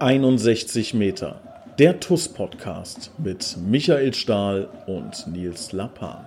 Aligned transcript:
61 0.00 0.94
Meter. 0.94 1.42
Der 1.78 2.00
TUS 2.00 2.26
Podcast 2.26 3.12
mit 3.18 3.58
Michael 3.68 4.14
Stahl 4.14 4.66
und 4.86 5.26
Nils 5.26 5.72
Lappan. 5.72 6.24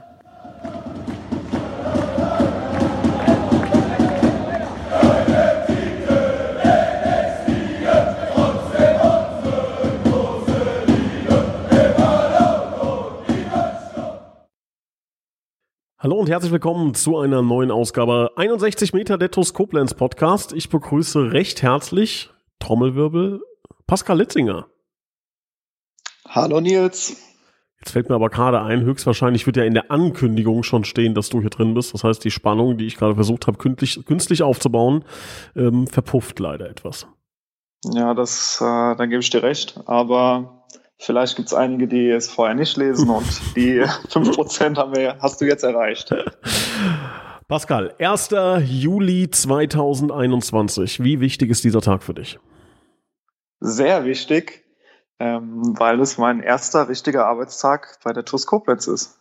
Hallo 15.98 16.20
und 16.20 16.30
herzlich 16.30 16.52
willkommen 16.52 16.94
zu 16.94 17.18
einer 17.18 17.42
neuen 17.42 17.72
Ausgabe 17.72 18.34
61 18.36 18.94
Meter 18.94 19.18
der 19.18 19.32
TUS 19.32 19.56
Koblenz 19.56 19.96
Podcast. 19.96 20.54
Ich 20.54 20.70
begrüße 20.70 21.32
recht 21.32 21.64
herzlich 21.64 22.30
Trommelwirbel 22.60 23.42
Pascal 23.94 24.18
Litzinger. 24.18 24.66
Hallo 26.28 26.60
Nils. 26.60 27.16
Jetzt 27.78 27.92
fällt 27.92 28.10
mir 28.10 28.16
aber 28.16 28.32
gerade 28.32 28.60
ein, 28.60 28.82
höchstwahrscheinlich 28.82 29.46
wird 29.46 29.56
ja 29.56 29.66
in 29.66 29.76
der 29.76 29.92
Ankündigung 29.92 30.64
schon 30.64 30.84
stehen, 30.84 31.14
dass 31.14 31.30
du 31.30 31.42
hier 31.42 31.52
drin 31.52 31.76
bist. 31.76 31.94
Das 31.94 32.04
heißt, 32.04 32.24
die 32.24 32.32
Spannung, 32.32 32.76
die 32.80 32.88
ich 32.88 32.98
gerade 32.98 33.14
versucht 33.14 33.46
habe, 33.46 33.60
künstlich, 33.60 34.04
künstlich 34.04 34.42
aufzubauen, 34.42 35.06
ähm, 35.56 35.86
verpufft 35.86 36.40
leider 36.40 36.68
etwas. 36.68 37.06
Ja, 37.86 38.16
das, 38.16 38.60
äh, 38.62 38.96
dann 38.96 39.12
gebe 39.12 39.22
ich 39.22 39.30
dir 39.30 39.44
recht. 39.44 39.80
Aber 39.86 40.66
Vielleicht 40.98 41.36
gibt 41.36 41.50
es 41.50 41.54
einige, 41.54 41.88
die 41.88 42.10
es 42.10 42.32
vorher 42.32 42.56
nicht 42.56 42.76
lesen 42.78 43.10
und 43.12 43.28
die 43.56 43.82
5% 44.10 44.76
haben 44.76 44.96
wir, 44.96 45.18
hast 45.20 45.40
du 45.40 45.46
jetzt 45.46 45.64
erreicht. 45.64 46.12
Pascal, 47.48 47.94
1. 48.00 48.30
Juli 48.64 49.30
2021. 49.30 51.04
Wie 51.04 51.20
wichtig 51.20 51.52
ist 51.52 51.64
dieser 51.64 51.82
Tag 51.82 52.02
für 52.02 52.16
dich? 52.16 52.40
Sehr 53.66 54.04
wichtig, 54.04 54.66
ähm, 55.20 55.74
weil 55.80 56.02
es 56.02 56.18
mein 56.18 56.42
erster 56.42 56.90
richtiger 56.90 57.28
Arbeitstag 57.28 57.98
bei 58.04 58.12
der 58.12 58.26
TUS 58.26 58.46
Koblenz 58.46 58.88
ist. 58.88 59.18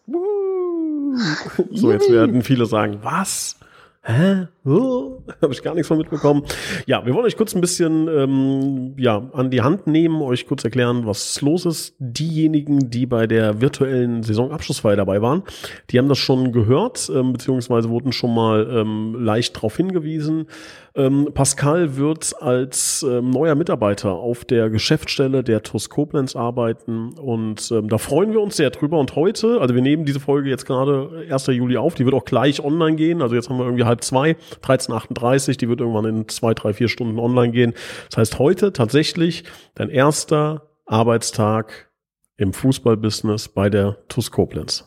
so, 1.70 1.92
jetzt 1.92 2.11
werden 2.11 2.42
viele 2.42 2.67
sagen, 2.67 2.98
was? 3.02 3.56
Hä? 4.02 4.48
Oh, 4.72 5.22
Habe 5.41 5.52
ich 5.52 5.62
gar 5.62 5.74
nichts 5.74 5.88
von 5.88 5.98
mitbekommen. 5.98 6.44
Ja, 6.86 7.05
wir 7.05 7.14
wollen 7.14 7.27
euch 7.27 7.36
kurz 7.36 7.55
ein 7.55 7.60
bisschen 7.60 8.06
ähm, 8.06 8.94
ja, 8.96 9.28
an 9.32 9.50
die 9.50 9.60
Hand 9.60 9.88
nehmen, 9.88 10.22
euch 10.22 10.46
kurz 10.46 10.62
erklären, 10.62 11.05
was 11.05 11.41
los 11.41 11.66
ist. 11.66 11.96
Diejenigen, 11.98 12.88
die 12.90 13.06
bei 13.06 13.27
der 13.27 13.60
virtuellen 13.60 14.22
Saisonabschlussfeier 14.22 14.94
dabei 14.94 15.20
waren, 15.20 15.42
die 15.90 15.98
haben 15.98 16.08
das 16.08 16.18
schon 16.18 16.52
gehört, 16.52 17.10
ähm, 17.12 17.33
beziehungsweise 17.33 17.88
wurden 17.88 18.12
schon 18.12 18.34
mal 18.34 18.68
ähm, 18.70 19.16
leicht 19.18 19.56
darauf 19.56 19.77
hingewiesen. 19.77 20.46
Ähm, 20.94 21.30
Pascal 21.33 21.96
wird 21.96 22.34
als 22.40 23.02
ähm, 23.02 23.30
neuer 23.30 23.55
Mitarbeiter 23.55 24.12
auf 24.12 24.44
der 24.44 24.68
Geschäftsstelle 24.68 25.42
der 25.42 25.62
TUS 25.62 25.88
Koblenz 25.88 26.36
arbeiten 26.36 27.14
und 27.14 27.70
ähm, 27.72 27.88
da 27.88 27.96
freuen 27.96 28.33
wir 28.33 28.42
uns 28.42 28.56
sehr 28.56 28.68
drüber. 28.68 28.98
Und 28.98 29.16
heute, 29.16 29.60
also 29.60 29.74
wir 29.74 29.80
nehmen 29.80 30.05
diese 30.05 30.20
Folge 30.20 30.50
jetzt 30.50 30.66
gerade 30.66 31.24
1. 31.30 31.46
Juli 31.46 31.78
auf, 31.78 31.94
die 31.94 32.05
wird 32.05 32.14
auch 32.14 32.27
gleich 32.27 32.62
online 32.62 32.96
gehen. 32.96 33.22
Also 33.22 33.34
jetzt 33.34 33.48
haben 33.48 33.56
wir 33.56 33.64
irgendwie 33.64 33.84
halb 33.84 34.05
zwei, 34.05 34.36
13.38, 34.61 35.58
die 35.58 35.69
wird 35.69 35.81
irgendwann 35.81 36.05
in 36.05 36.28
zwei, 36.28 36.55
drei, 36.55 36.72
vier 36.72 36.89
Stunden 36.89 37.19
online 37.19 37.53
gehen. 37.53 37.75
Das 38.11 38.19
heißt 38.19 38.39
heute 38.39 38.72
tatsächlich 38.72 39.45
dein 39.75 39.89
erster 39.89 40.70
Arbeitstag 40.86 41.91
im 42.36 42.53
Fußballbusiness 42.53 43.48
bei 43.48 43.70
der 43.70 43.98
TUS 44.08 44.30
Koblenz. 44.30 44.84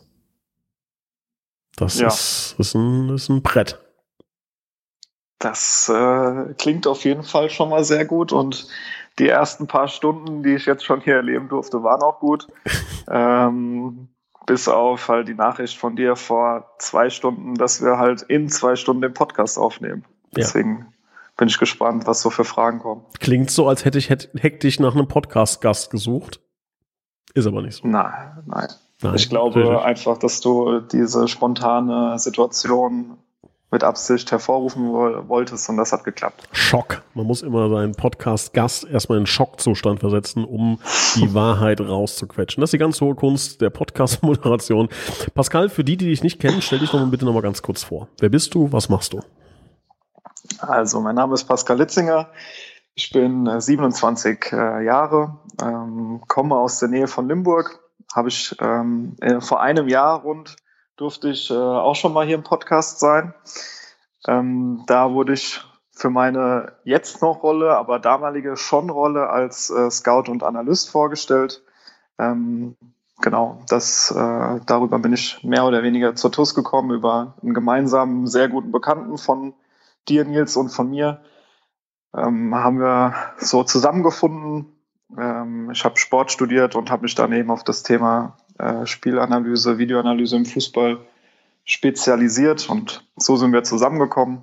Das 1.76 1.98
ja. 1.98 2.08
ist, 2.08 2.54
ist, 2.58 2.74
ein, 2.74 3.10
ist 3.10 3.28
ein 3.28 3.42
Brett. 3.42 3.78
Das 5.38 5.90
äh, 5.90 6.54
klingt 6.54 6.86
auf 6.86 7.04
jeden 7.04 7.22
Fall 7.22 7.50
schon 7.50 7.68
mal 7.68 7.84
sehr 7.84 8.06
gut 8.06 8.32
und 8.32 8.68
die 9.18 9.28
ersten 9.28 9.66
paar 9.66 9.88
Stunden, 9.88 10.42
die 10.42 10.54
ich 10.54 10.66
jetzt 10.66 10.84
schon 10.84 11.00
hier 11.00 11.16
erleben 11.16 11.48
durfte, 11.48 11.82
waren 11.82 12.02
auch 12.02 12.20
gut. 12.20 12.46
ähm, 13.10 14.08
bis 14.46 14.68
auf 14.68 15.08
halt 15.08 15.28
die 15.28 15.34
Nachricht 15.34 15.76
von 15.76 15.96
dir 15.96 16.16
vor 16.16 16.70
zwei 16.78 17.10
Stunden, 17.10 17.56
dass 17.56 17.82
wir 17.82 17.98
halt 17.98 18.22
in 18.22 18.48
zwei 18.48 18.76
Stunden 18.76 19.02
den 19.02 19.12
Podcast 19.12 19.58
aufnehmen. 19.58 20.04
Deswegen 20.34 20.78
ja. 20.78 20.86
bin 21.36 21.48
ich 21.48 21.58
gespannt, 21.58 22.06
was 22.06 22.22
so 22.22 22.30
für 22.30 22.44
Fragen 22.44 22.78
kommen. 22.78 23.04
Klingt 23.18 23.50
so, 23.50 23.68
als 23.68 23.84
hätte 23.84 23.98
ich 23.98 24.08
hektisch 24.08 24.78
nach 24.80 24.94
einem 24.94 25.08
Podcast-Gast 25.08 25.90
gesucht. 25.90 26.40
Ist 27.34 27.46
aber 27.46 27.60
nicht 27.60 27.76
so. 27.76 27.86
Nein, 27.86 28.44
nein. 28.46 28.68
nein 29.02 29.14
ich 29.16 29.28
glaube 29.28 29.60
richtig. 29.60 29.78
einfach, 29.78 30.18
dass 30.18 30.40
du 30.40 30.80
diese 30.80 31.28
spontane 31.28 32.18
Situation 32.18 33.18
mit 33.70 33.82
Absicht 33.82 34.30
hervorrufen 34.30 34.92
wolltest 34.92 35.68
und 35.68 35.76
das 35.76 35.92
hat 35.92 36.04
geklappt. 36.04 36.48
Schock. 36.52 37.02
Man 37.14 37.26
muss 37.26 37.42
immer 37.42 37.68
seinen 37.68 37.94
Podcast-Gast 37.94 38.84
erstmal 38.84 39.18
in 39.18 39.26
Schockzustand 39.26 40.00
versetzen, 40.00 40.44
um 40.44 40.78
die 41.16 41.34
Wahrheit 41.34 41.80
rauszuquetschen. 41.80 42.60
Das 42.60 42.68
ist 42.68 42.72
die 42.72 42.78
ganz 42.78 43.00
hohe 43.00 43.14
Kunst 43.14 43.60
der 43.60 43.70
Podcast-Moderation. 43.70 44.88
Pascal, 45.34 45.68
für 45.68 45.82
die, 45.82 45.96
die 45.96 46.06
dich 46.06 46.22
nicht 46.22 46.40
kennen, 46.40 46.62
stell 46.62 46.78
dich 46.78 46.90
doch 46.90 47.00
mal 47.00 47.06
bitte 47.06 47.24
noch 47.24 47.34
mal 47.34 47.42
ganz 47.42 47.62
kurz 47.62 47.82
vor. 47.82 48.08
Wer 48.20 48.28
bist 48.28 48.54
du? 48.54 48.72
Was 48.72 48.88
machst 48.88 49.12
du? 49.12 49.20
Also, 50.60 51.00
mein 51.00 51.16
Name 51.16 51.34
ist 51.34 51.44
Pascal 51.44 51.78
Litzinger. 51.78 52.30
Ich 52.94 53.10
bin 53.10 53.60
27 53.60 54.52
äh, 54.52 54.56
äh, 54.56 54.84
Jahre, 54.84 55.38
ähm, 55.60 56.22
komme 56.28 56.56
aus 56.56 56.78
der 56.78 56.88
Nähe 56.88 57.08
von 57.08 57.28
Limburg. 57.28 57.80
Habe 58.14 58.28
ich 58.28 58.56
ähm, 58.60 59.16
äh, 59.20 59.40
vor 59.40 59.60
einem 59.60 59.88
Jahr 59.88 60.22
rund 60.22 60.56
durfte 60.96 61.28
ich 61.28 61.50
äh, 61.50 61.54
auch 61.54 61.94
schon 61.94 62.12
mal 62.12 62.26
hier 62.26 62.36
im 62.36 62.42
Podcast 62.42 63.00
sein. 63.00 63.34
Ähm, 64.26 64.84
da 64.86 65.12
wurde 65.12 65.34
ich 65.34 65.60
für 65.90 66.10
meine 66.10 66.72
jetzt 66.84 67.22
noch 67.22 67.42
Rolle, 67.42 67.76
aber 67.76 67.98
damalige 67.98 68.56
schon 68.56 68.90
Rolle 68.90 69.30
als 69.30 69.70
äh, 69.70 69.90
Scout 69.90 70.30
und 70.30 70.42
Analyst 70.42 70.90
vorgestellt. 70.90 71.62
Ähm, 72.18 72.76
genau, 73.20 73.62
das 73.68 74.10
äh, 74.10 74.60
darüber 74.66 74.98
bin 74.98 75.12
ich 75.12 75.42
mehr 75.42 75.64
oder 75.64 75.82
weniger 75.82 76.14
zur 76.14 76.32
TUS 76.32 76.54
gekommen 76.54 76.90
über 76.90 77.34
einen 77.42 77.54
gemeinsamen 77.54 78.26
sehr 78.26 78.48
guten 78.48 78.72
Bekannten 78.72 79.16
von 79.18 79.54
dir 80.08 80.24
Nils 80.24 80.56
und 80.56 80.70
von 80.70 80.90
mir. 80.90 81.20
Ähm, 82.14 82.54
haben 82.54 82.78
wir 82.78 83.14
so 83.38 83.64
zusammengefunden. 83.64 84.72
Ähm, 85.16 85.70
ich 85.70 85.84
habe 85.84 85.98
Sport 85.98 86.32
studiert 86.32 86.74
und 86.74 86.90
habe 86.90 87.02
mich 87.02 87.14
dann 87.14 87.32
eben 87.32 87.50
auf 87.50 87.64
das 87.64 87.82
Thema 87.82 88.36
äh, 88.58 88.86
Spielanalyse, 88.86 89.78
Videoanalyse 89.78 90.36
im 90.36 90.44
Fußball 90.44 90.98
spezialisiert 91.64 92.68
und 92.70 93.04
so 93.16 93.36
sind 93.36 93.52
wir 93.52 93.64
zusammengekommen. 93.64 94.42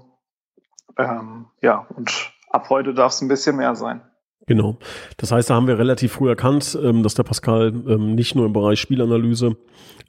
Ähm, 0.97 1.45
ja, 1.61 1.87
und 1.95 2.31
ab 2.49 2.69
heute 2.69 2.93
darf 2.93 3.13
es 3.13 3.21
ein 3.21 3.27
bisschen 3.27 3.55
mehr 3.55 3.75
sein. 3.75 4.01
Genau. 4.45 4.77
Das 5.17 5.31
heißt, 5.31 5.49
da 5.49 5.55
haben 5.55 5.67
wir 5.67 5.79
relativ 5.79 6.13
früh 6.13 6.27
erkannt, 6.27 6.77
ähm, 6.81 7.01
dass 7.01 7.15
der 7.15 7.23
Pascal 7.23 7.73
ähm, 7.87 8.13
nicht 8.15 8.35
nur 8.35 8.45
im 8.45 8.51
Bereich 8.51 8.79
Spielanalyse 8.81 9.55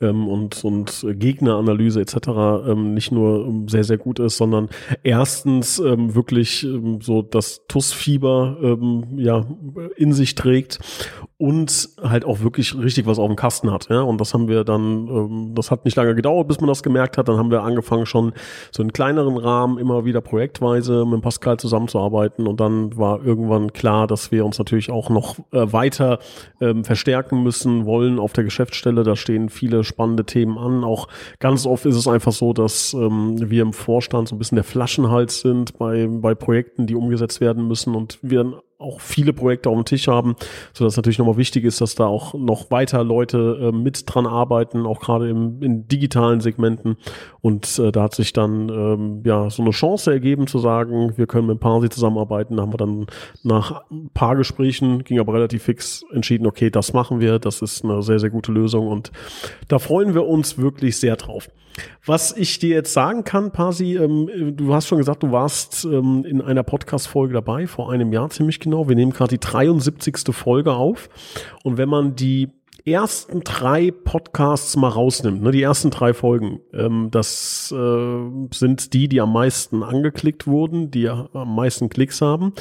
ähm, 0.00 0.26
und, 0.26 0.64
und 0.64 1.06
Gegneranalyse 1.08 2.00
etc. 2.00 2.74
Nicht 2.74 3.12
nur 3.12 3.68
sehr, 3.68 3.84
sehr 3.84 3.98
gut 3.98 4.18
ist, 4.18 4.36
sondern 4.36 4.68
erstens 5.04 5.78
wirklich 5.78 6.66
so 7.00 7.22
das 7.22 7.66
TUS-Fieber 7.68 8.78
ja, 9.16 9.46
in 9.96 10.12
sich 10.12 10.34
trägt 10.34 10.80
und 11.44 11.90
halt 12.02 12.24
auch 12.24 12.40
wirklich 12.40 12.74
richtig 12.74 13.04
was 13.04 13.18
auf 13.18 13.26
dem 13.26 13.36
Kasten 13.36 13.70
hat. 13.70 13.90
Ja? 13.90 14.00
Und 14.00 14.18
das 14.18 14.32
haben 14.32 14.48
wir 14.48 14.64
dann, 14.64 15.08
ähm, 15.08 15.52
das 15.54 15.70
hat 15.70 15.84
nicht 15.84 15.94
lange 15.94 16.14
gedauert, 16.14 16.48
bis 16.48 16.58
man 16.58 16.68
das 16.68 16.82
gemerkt 16.82 17.18
hat. 17.18 17.28
Dann 17.28 17.36
haben 17.36 17.50
wir 17.50 17.62
angefangen 17.62 18.06
schon 18.06 18.32
so 18.70 18.82
in 18.82 18.94
kleineren 18.94 19.36
Rahmen 19.36 19.76
immer 19.76 20.06
wieder 20.06 20.22
projektweise 20.22 21.04
mit 21.04 21.20
Pascal 21.20 21.58
zusammenzuarbeiten 21.58 22.46
und 22.46 22.60
dann 22.60 22.96
war 22.96 23.22
irgendwann 23.22 23.74
klar, 23.74 24.06
dass 24.06 24.32
wir 24.32 24.46
uns 24.46 24.58
natürlich 24.58 24.90
auch 24.90 25.10
noch 25.10 25.38
äh, 25.52 25.70
weiter 25.70 26.18
ähm, 26.62 26.82
verstärken 26.82 27.42
müssen 27.42 27.84
wollen 27.84 28.18
auf 28.18 28.32
der 28.32 28.44
Geschäftsstelle. 28.44 29.02
Da 29.02 29.14
stehen 29.14 29.50
viele 29.50 29.84
spannende 29.84 30.24
Themen 30.24 30.56
an. 30.56 30.82
Auch 30.82 31.08
ganz 31.40 31.66
oft 31.66 31.84
ist 31.84 31.96
es 31.96 32.08
einfach 32.08 32.32
so, 32.32 32.54
dass 32.54 32.94
ähm, 32.94 33.50
wir 33.50 33.60
im 33.60 33.74
Vorstand 33.74 34.28
so 34.28 34.34
ein 34.34 34.38
bisschen 34.38 34.56
der 34.56 34.64
Flaschenhals 34.64 35.40
sind 35.40 35.76
bei, 35.76 36.08
bei 36.08 36.34
Projekten, 36.34 36.86
die 36.86 36.94
umgesetzt 36.94 37.42
werden 37.42 37.68
müssen 37.68 37.94
und 37.94 38.18
wir 38.22 38.62
auch 38.78 39.00
viele 39.00 39.32
Projekte 39.32 39.70
auf 39.70 39.76
dem 39.76 39.84
Tisch 39.84 40.08
haben, 40.08 40.36
so 40.72 40.84
natürlich 40.84 41.18
nochmal 41.18 41.36
wichtig 41.36 41.64
ist, 41.64 41.80
dass 41.80 41.94
da 41.94 42.06
auch 42.06 42.34
noch 42.34 42.70
weiter 42.70 43.04
Leute 43.04 43.58
äh, 43.60 43.72
mit 43.72 44.04
dran 44.06 44.26
arbeiten, 44.26 44.86
auch 44.86 45.00
gerade 45.00 45.28
in 45.28 45.88
digitalen 45.88 46.40
Segmenten. 46.40 46.96
Und 47.40 47.78
äh, 47.78 47.92
da 47.92 48.04
hat 48.04 48.14
sich 48.14 48.32
dann 48.32 48.68
ähm, 48.68 49.22
ja 49.24 49.48
so 49.50 49.62
eine 49.62 49.70
Chance 49.70 50.12
ergeben 50.12 50.46
zu 50.46 50.58
sagen, 50.58 51.16
wir 51.16 51.26
können 51.26 51.46
mit 51.46 51.60
Parsi 51.60 51.88
zusammenarbeiten. 51.88 52.56
Da 52.56 52.62
haben 52.62 52.72
wir 52.72 52.78
dann 52.78 53.06
nach 53.42 53.82
ein 53.90 54.10
paar 54.12 54.36
Gesprächen, 54.36 55.04
ging 55.04 55.20
aber 55.20 55.34
relativ 55.34 55.64
fix, 55.64 56.04
entschieden, 56.12 56.46
okay, 56.46 56.70
das 56.70 56.92
machen 56.92 57.20
wir. 57.20 57.38
Das 57.38 57.62
ist 57.62 57.84
eine 57.84 58.02
sehr, 58.02 58.18
sehr 58.18 58.30
gute 58.30 58.52
Lösung 58.52 58.88
und 58.88 59.12
da 59.68 59.78
freuen 59.78 60.14
wir 60.14 60.26
uns 60.26 60.58
wirklich 60.58 60.98
sehr 60.98 61.16
drauf. 61.16 61.48
Was 62.04 62.36
ich 62.36 62.58
dir 62.58 62.74
jetzt 62.74 62.92
sagen 62.92 63.24
kann, 63.24 63.50
Pasi, 63.50 63.96
ähm, 63.96 64.54
du 64.56 64.74
hast 64.74 64.86
schon 64.86 64.98
gesagt, 64.98 65.22
du 65.22 65.32
warst 65.32 65.84
ähm, 65.84 66.24
in 66.24 66.40
einer 66.40 66.62
Podcast-Folge 66.62 67.34
dabei, 67.34 67.66
vor 67.66 67.90
einem 67.90 68.12
Jahr 68.12 68.30
ziemlich 68.30 68.60
genau. 68.64 68.88
Wir 68.88 68.96
nehmen 68.96 69.12
gerade 69.12 69.30
die 69.30 69.40
73. 69.40 70.34
Folge 70.34 70.72
auf. 70.72 71.08
Und 71.62 71.76
wenn 71.78 71.88
man 71.88 72.16
die 72.16 72.50
ersten 72.86 73.40
drei 73.40 73.90
Podcasts 73.90 74.76
mal 74.76 74.88
rausnimmt, 74.88 75.42
ne, 75.42 75.52
die 75.52 75.62
ersten 75.62 75.90
drei 75.90 76.12
Folgen, 76.12 76.60
ähm, 76.74 77.08
das 77.10 77.72
äh, 77.72 78.18
sind 78.52 78.92
die, 78.92 79.08
die 79.08 79.20
am 79.20 79.32
meisten 79.32 79.82
angeklickt 79.82 80.46
wurden, 80.46 80.90
die 80.90 81.08
am 81.08 81.54
meisten 81.54 81.88
Klicks 81.88 82.20
haben. 82.20 82.52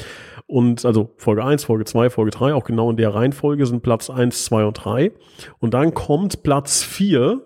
Und 0.46 0.84
also 0.86 1.10
Folge 1.16 1.44
1, 1.44 1.64
Folge 1.64 1.84
2, 1.84 2.10
Folge 2.10 2.30
3, 2.30 2.54
auch 2.54 2.64
genau 2.64 2.90
in 2.90 2.96
der 2.96 3.14
Reihenfolge 3.14 3.66
sind 3.66 3.82
Platz 3.82 4.08
1, 4.08 4.46
2 4.46 4.64
und 4.64 4.84
3. 4.84 5.12
Und 5.58 5.74
dann 5.74 5.92
kommt 5.92 6.42
Platz 6.42 6.82
4, 6.82 7.42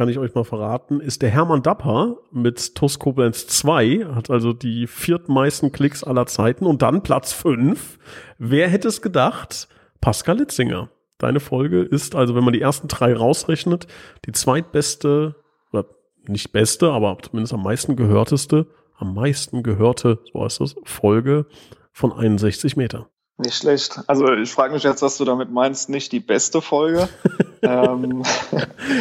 kann 0.00 0.08
ich 0.08 0.18
euch 0.18 0.34
mal 0.34 0.44
verraten, 0.44 1.00
ist 1.00 1.20
der 1.20 1.28
Hermann 1.28 1.62
Dapper 1.62 2.16
mit 2.32 2.74
TUS 2.74 2.98
Koblenz 2.98 3.46
2, 3.48 4.06
hat 4.14 4.30
also 4.30 4.54
die 4.54 4.86
viertmeisten 4.86 5.72
Klicks 5.72 6.02
aller 6.02 6.24
Zeiten. 6.24 6.64
Und 6.64 6.80
dann 6.80 7.02
Platz 7.02 7.34
5, 7.34 7.98
wer 8.38 8.70
hätte 8.70 8.88
es 8.88 9.02
gedacht? 9.02 9.68
Pascal 10.00 10.38
Litzinger. 10.38 10.88
Deine 11.18 11.38
Folge 11.38 11.82
ist 11.82 12.14
also, 12.14 12.34
wenn 12.34 12.44
man 12.44 12.54
die 12.54 12.62
ersten 12.62 12.88
drei 12.88 13.14
rausrechnet, 13.14 13.88
die 14.24 14.32
zweitbeste, 14.32 15.36
oder 15.70 15.84
nicht 16.26 16.50
beste, 16.50 16.90
aber 16.92 17.18
zumindest 17.20 17.52
am 17.52 17.62
meisten 17.62 17.94
gehörteste, 17.94 18.68
am 18.96 19.12
meisten 19.12 19.62
gehörte, 19.62 20.20
so 20.32 20.42
heißt 20.42 20.62
es, 20.62 20.76
Folge 20.84 21.44
von 21.92 22.10
61 22.10 22.74
Meter. 22.74 23.09
Nicht 23.40 23.56
schlecht. 23.56 23.98
Also 24.06 24.30
ich 24.34 24.52
frage 24.52 24.74
mich 24.74 24.82
jetzt, 24.82 25.00
was 25.00 25.16
du 25.16 25.24
damit 25.24 25.50
meinst, 25.50 25.88
nicht 25.88 26.12
die 26.12 26.20
beste 26.20 26.60
Folge. 26.60 27.08
ähm. 27.62 28.22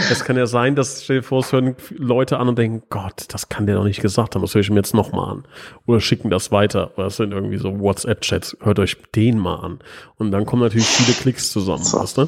Es 0.10 0.24
kann 0.24 0.38
ja 0.38 0.48
sein, 0.48 0.76
dass 0.76 1.04
stell 1.04 1.18
dir 1.18 1.24
vor, 1.24 1.42
es 1.42 1.52
hören 1.52 1.76
Leute 1.90 2.38
an 2.38 2.48
und 2.48 2.58
denken, 2.58 2.84
Gott, 2.90 3.26
das 3.34 3.50
kann 3.50 3.66
der 3.66 3.76
doch 3.76 3.84
nicht 3.84 4.02
gesagt 4.02 4.36
haben, 4.36 4.42
das 4.42 4.56
höre 4.56 4.62
ich 4.62 4.70
mir 4.70 4.78
jetzt 4.78 4.94
nochmal 4.94 5.30
an. 5.30 5.44
Oder 5.88 6.00
schicken 6.00 6.30
das 6.30 6.54
weiter. 6.54 6.92
Oder 6.96 7.08
es 7.08 7.18
sind 7.18 7.34
irgendwie 7.34 7.58
so 7.58 7.82
WhatsApp-Chats, 7.82 8.56
hört 8.62 8.80
euch 8.80 8.96
den 9.14 9.40
mal 9.40 9.56
an. 9.56 9.80
Und 10.18 10.32
dann 10.32 10.46
kommen 10.46 10.62
natürlich 10.62 10.88
viele 10.88 11.18
Klicks 11.18 11.52
zusammen, 11.52 11.84
so. 11.84 12.00
weißt 12.00 12.20
du? 12.20 12.28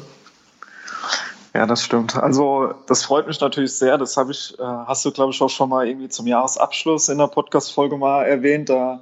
Ja, 1.54 1.64
das 1.66 1.82
stimmt. 1.82 2.16
Also 2.16 2.74
das 2.88 3.04
freut 3.04 3.26
mich 3.26 3.40
natürlich 3.40 3.72
sehr. 3.72 3.96
Das 3.96 4.18
habe 4.18 4.32
ich, 4.32 4.54
äh, 4.58 4.62
hast 4.62 5.02
du, 5.06 5.12
glaube 5.12 5.32
ich, 5.32 5.40
auch 5.40 5.48
schon 5.48 5.70
mal 5.70 5.86
irgendwie 5.86 6.10
zum 6.10 6.26
Jahresabschluss 6.26 7.08
in 7.08 7.16
der 7.16 7.28
Podcast-Folge 7.28 7.96
mal 7.96 8.24
erwähnt. 8.24 8.68
Da 8.68 9.00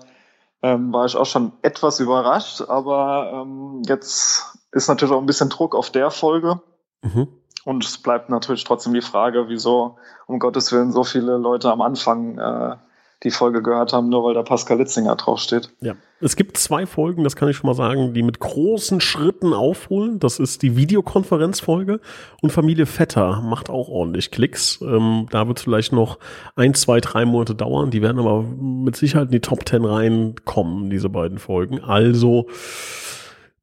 ähm, 0.63 0.93
war 0.93 1.07
ich 1.07 1.17
auch 1.17 1.27
schon 1.27 1.53
etwas 1.63 2.01
überrascht, 2.01 2.63
aber 2.63 3.45
ähm, 3.45 3.83
jetzt 3.87 4.59
ist 4.73 4.89
natürlich 4.89 5.15
auch 5.15 5.21
ein 5.21 5.27
bisschen 5.27 5.49
Druck 5.49 5.75
auf 5.75 5.91
der 5.91 6.11
Folge. 6.11 6.61
Mhm. 7.03 7.29
Und 7.65 7.85
es 7.85 7.99
bleibt 7.99 8.31
natürlich 8.31 8.65
trotzdem 8.65 8.95
die 8.95 9.03
Frage, 9.03 9.49
wieso 9.49 9.97
um 10.27 10.39
Gottes 10.39 10.73
Willen 10.73 10.93
so 10.93 11.05
viele 11.05 11.37
Leute 11.37 11.71
am 11.71 11.83
Anfang 11.83 12.39
äh, 12.39 12.77
die 13.23 13.31
Folge 13.31 13.63
gehört 13.63 13.93
haben, 13.93 14.09
nur 14.09 14.25
weil 14.25 14.35
da 14.35 14.43
Pascal 14.43 14.79
Litzinger 14.79 15.15
draufsteht. 15.17 15.71
Ja, 15.81 15.95
es 16.21 16.37
gibt 16.37 16.57
zwei 16.57 16.87
Folgen, 16.87 17.23
das 17.23 17.37
kann 17.37 17.49
ich 17.49 17.57
schon 17.57 17.69
mal 17.69 17.75
sagen, 17.75 18.15
die 18.15 18.23
mit 18.23 18.41
großen 18.41 19.01
Schritten 19.01 19.53
aufholen. 19.53 20.19
Das 20.19 20.39
ist 20.39 20.63
die 20.63 20.77
Videokonferenzfolge 20.77 22.01
und 22.41 22.51
Familie 22.51 22.87
Vetter 22.87 23.43
macht 23.43 23.69
auch 23.69 23.89
ordentlich 23.89 24.31
Klicks. 24.31 24.81
Ähm, 24.83 25.27
da 25.31 25.49
wird 25.49 25.59
es 25.59 25.65
vielleicht 25.65 25.93
noch 25.93 26.19
ein, 26.57 26.75
zwei, 26.75 27.01
drei 27.01 27.25
Monate 27.27 27.55
dauern. 27.55 27.91
Die 27.91 28.03
werden 28.03 28.19
aber 28.19 28.43
mit 28.43 28.97
Sicherheit 28.97 29.27
in 29.27 29.33
die 29.33 29.41
Top 29.41 29.67
Ten 29.67 29.85
reinkommen, 29.85 30.89
diese 30.89 31.11
beiden 31.11 31.39
Folgen. 31.39 31.81
Also 31.81 32.47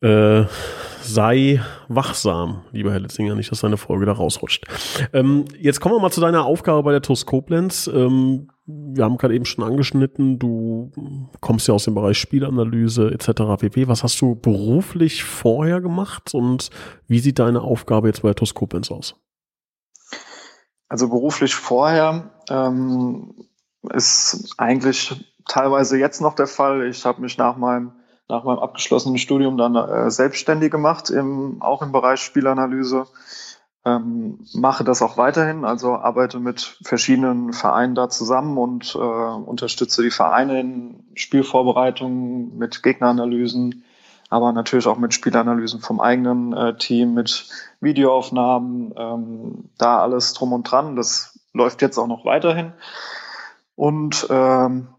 äh, 0.02 0.44
sei 1.02 1.62
wachsam, 1.88 2.62
lieber 2.72 2.92
Herr 2.92 3.00
Litzinger, 3.00 3.34
nicht, 3.34 3.52
dass 3.52 3.62
deine 3.62 3.78
Folge 3.78 4.06
da 4.06 4.12
rausrutscht. 4.12 4.66
Ähm, 5.14 5.46
jetzt 5.60 5.80
kommen 5.80 5.96
wir 5.96 6.02
mal 6.02 6.12
zu 6.12 6.22
deiner 6.22 6.46
Aufgabe 6.46 6.84
bei 6.84 6.92
der 6.92 7.02
TUS 7.02 7.26
Koblenz. 7.26 7.88
Ähm, 7.88 8.50
wir 8.68 9.06
haben 9.06 9.18
gerade 9.18 9.34
eben 9.34 9.46
schon 9.46 9.64
angeschnitten, 9.64 10.40
du 10.40 10.92
kommst 11.40 11.68
ja 11.70 11.74
aus 11.74 11.86
dem 11.86 11.96
Bereich 11.96 12.20
Spielanalyse 12.20 13.12
etc. 13.12 13.60
pp. 13.60 13.88
Was 13.88 14.04
hast 14.04 14.20
du 14.20 14.36
beruflich 14.36 15.24
vorher 15.24 15.80
gemacht 15.80 16.34
und 16.34 16.70
wie 17.08 17.20
sieht 17.20 17.40
deine 17.40 17.62
Aufgabe 17.62 18.08
jetzt 18.08 18.22
bei 18.24 18.34
TUS 18.34 18.54
aus? 18.92 19.16
Also 20.90 21.08
beruflich 21.08 21.56
vorher 21.56 22.32
ähm, 22.50 23.34
ist 23.94 24.54
eigentlich 24.58 25.16
teilweise 25.48 25.98
jetzt 25.98 26.22
noch 26.22 26.36
der 26.36 26.48
Fall. 26.48 26.88
Ich 26.88 27.06
habe 27.06 27.22
mich 27.22 27.38
nach 27.38 27.56
meinem 27.56 27.94
nach 28.30 28.44
meinem 28.44 28.60
abgeschlossenen 28.60 29.18
Studium 29.18 29.58
dann 29.58 29.76
äh, 29.76 30.12
selbstständig 30.12 30.70
gemacht, 30.70 31.10
im, 31.10 31.62
auch 31.62 31.82
im 31.82 31.94
Bereich 31.94 32.20
Spielanalyse. 32.20 33.06
Ähm, 33.88 34.40
mache 34.54 34.84
das 34.84 35.02
auch 35.02 35.16
weiterhin, 35.16 35.64
also 35.64 35.96
arbeite 35.96 36.40
mit 36.42 36.78
verschiedenen 36.82 37.54
Vereinen 37.54 37.96
da 37.96 38.10
zusammen 38.10 38.58
und 38.58 38.96
äh, 38.96 38.98
unterstütze 38.98 40.04
die 40.04 40.12
Vereine 40.12 40.60
in 40.60 41.04
Spielvorbereitungen 41.14 42.58
mit 42.58 42.84
Gegneranalysen, 42.84 43.86
aber 44.30 44.52
natürlich 44.52 44.88
auch 44.88 44.98
mit 44.98 45.14
Spielanalysen 45.14 45.80
vom 45.80 46.02
eigenen 46.02 46.52
äh, 46.52 46.76
Team, 46.76 47.14
mit 47.14 47.48
Videoaufnahmen, 47.80 48.94
ähm, 48.98 49.70
da 49.78 50.02
alles 50.02 50.34
drum 50.34 50.52
und 50.52 50.70
dran. 50.70 50.98
Das 50.98 51.40
läuft 51.54 51.82
jetzt 51.82 51.98
auch 51.98 52.08
noch 52.08 52.26
weiterhin. 52.26 52.74
Und 53.76 54.28
ähm, 54.30 54.90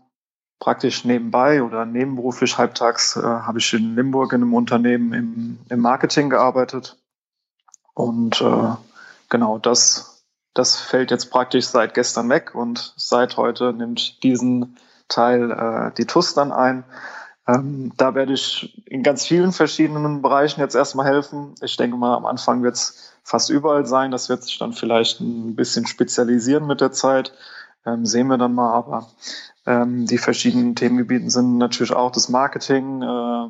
praktisch 0.61 1.05
nebenbei 1.05 1.63
oder 1.63 1.85
nebenberuflich 1.85 2.57
halbtags 2.57 3.17
äh, 3.19 3.21
habe 3.23 3.59
ich 3.59 3.71
in 3.75 3.97
Limburg 3.97 4.33
in 4.33 4.41
einem 4.41 4.55
Unternehmen 4.55 5.13
im, 5.13 5.59
im 5.69 5.81
Marketing 5.81 6.31
gearbeitet. 6.31 6.97
Und 7.99 8.41
äh, 8.41 8.77
genau 9.29 9.59
das, 9.59 10.23
das 10.55 10.77
fällt 10.77 11.11
jetzt 11.11 11.33
praktisch 11.33 11.67
seit 11.67 11.95
gestern 11.95 12.29
weg 12.29 12.55
und 12.55 12.95
seit 12.97 13.37
heute 13.37 13.73
nimmt 13.73 14.23
diesen 14.23 14.77
Teil 15.09 15.51
äh, 15.51 15.91
die 15.99 16.05
TUS 16.05 16.33
dann 16.33 16.53
ein. 16.53 16.85
Ähm, 17.49 17.91
da 17.97 18.15
werde 18.15 18.35
ich 18.35 18.81
in 18.87 19.03
ganz 19.03 19.27
vielen 19.27 19.51
verschiedenen 19.51 20.23
Bereichen 20.23 20.61
jetzt 20.61 20.77
erstmal 20.77 21.07
helfen. 21.07 21.57
Ich 21.61 21.77
denke 21.77 21.97
mal, 21.97 22.15
am 22.15 22.25
Anfang 22.25 22.63
wird 22.63 22.77
es 22.77 23.15
fast 23.25 23.51
überall 23.51 23.85
sein. 23.85 24.13
Das 24.13 24.29
wird 24.29 24.45
sich 24.45 24.59
dann 24.59 24.75
vielleicht 24.75 25.19
ein 25.21 25.57
bisschen 25.57 25.89
spezialisieren 25.89 26.69
mit 26.69 26.81
der 26.81 26.93
Zeit. 26.93 27.33
Ähm, 27.85 28.07
sehen 28.07 28.29
wir 28.29 28.39
dann 28.39 28.55
mal, 28.55 28.73
aber 28.75 29.09
ähm, 29.67 30.07
die 30.07 30.19
verschiedenen 30.19 30.77
Themengebieten 30.77 31.31
sind 31.31 31.59
natürlich 31.59 31.95
auch 31.95 32.13
das 32.13 32.29
Marketing, 32.29 33.03
äh, 33.03 33.49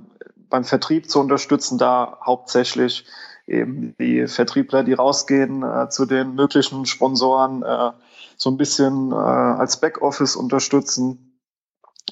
beim 0.49 0.65
Vertrieb 0.65 1.11
zu 1.11 1.21
unterstützen, 1.21 1.77
da 1.77 2.17
hauptsächlich 2.25 3.05
eben 3.49 3.95
die 3.99 4.27
Vertriebler, 4.27 4.85
die 4.85 4.93
rausgehen 4.93 5.63
äh, 5.63 5.89
zu 5.89 6.07
den 6.07 6.35
möglichen 6.35 6.87
Sponsoren, 6.87 7.63
äh, 7.63 7.93
so 8.37 8.51
ein 8.51 8.57
bisschen 8.57 9.11
äh, 9.11 9.15
als 9.15 9.81
Backoffice 9.81 10.37
unterstützen. 10.37 11.41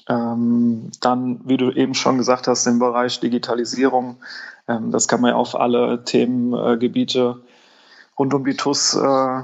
Ähm, 0.09 0.91
dann, 1.01 1.41
wie 1.45 1.57
du 1.57 1.71
eben 1.71 1.93
schon 1.93 2.17
gesagt 2.17 2.47
hast, 2.47 2.65
im 2.67 2.79
Bereich 2.79 3.19
Digitalisierung, 3.19 4.17
ähm, 4.67 4.91
das 4.91 5.07
kann 5.07 5.21
man 5.21 5.31
ja 5.31 5.35
auf 5.35 5.55
alle 5.55 6.03
Themengebiete 6.03 7.41
rund 8.17 8.33
um 8.33 8.45
die 8.45 8.55
TUS 8.55 8.95
äh, 8.95 9.41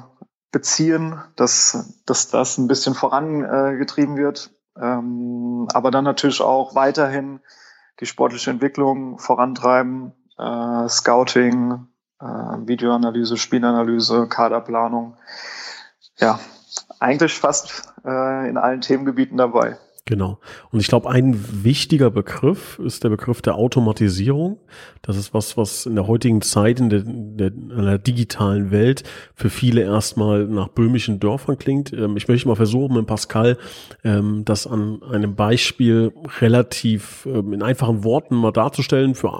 beziehen, 0.51 1.19
dass, 1.35 2.01
dass 2.05 2.29
das 2.29 2.57
ein 2.57 2.67
bisschen 2.67 2.93
vorangetrieben 2.93 4.17
wird. 4.17 4.51
Ähm, 4.79 5.67
aber 5.73 5.91
dann 5.91 6.03
natürlich 6.03 6.41
auch 6.41 6.75
weiterhin 6.75 7.39
die 7.99 8.05
sportliche 8.05 8.51
Entwicklung 8.51 9.19
vorantreiben, 9.19 10.13
äh, 10.38 10.89
Scouting, 10.89 11.88
äh, 12.19 12.25
Videoanalyse, 12.25 13.38
Spielanalyse, 13.38 14.27
Kaderplanung. 14.27 15.17
Ja, 16.17 16.39
eigentlich 17.00 17.34
fast 17.34 17.93
äh, 18.05 18.50
in 18.50 18.57
allen 18.57 18.81
Themengebieten 18.81 19.38
dabei. 19.38 19.77
Genau. 20.05 20.39
Und 20.72 20.81
ich 20.81 20.88
glaube, 20.88 21.10
ein 21.10 21.63
wichtiger 21.63 22.10
Begriff 22.12 22.77
ist 22.79 23.05
der 23.05 23.10
Begriff 23.10 23.41
der 23.41 23.55
Automatisierung. 23.55 24.60
Das 25.01 25.15
ist 25.15 25.34
was, 25.34 25.55
was 25.55 25.86
in 25.86 25.96
der 25.96 26.07
heutigen 26.07 26.41
Zeit, 26.41 26.81
in 26.81 26.89
der, 26.89 27.03
der, 27.05 27.48
in 27.48 27.86
der 27.86 28.00
digitalen 28.00 28.69
Welt 28.72 29.03
für 29.34 29.50
viele 29.50 29.81
erstmal 29.81 30.43
nach 30.43 30.67
böhmischen 30.67 31.22
Dörfern 31.22 31.57
klingt. 31.57 31.93
Ähm, 31.93 32.17
ich 32.17 32.27
möchte 32.27 32.50
mal 32.50 32.55
versuchen, 32.55 32.98
mit 32.98 33.07
Pascal 33.07 33.57
ähm, 34.03 34.43
das 34.43 34.67
an 34.67 35.01
einem 35.03 35.36
Beispiel 35.36 36.12
relativ 36.41 37.25
ähm, 37.25 37.53
in 37.53 37.63
einfachen 37.63 38.03
Worten 38.03 38.36
mal 38.36 38.51
darzustellen 38.51 39.15
für 39.15 39.31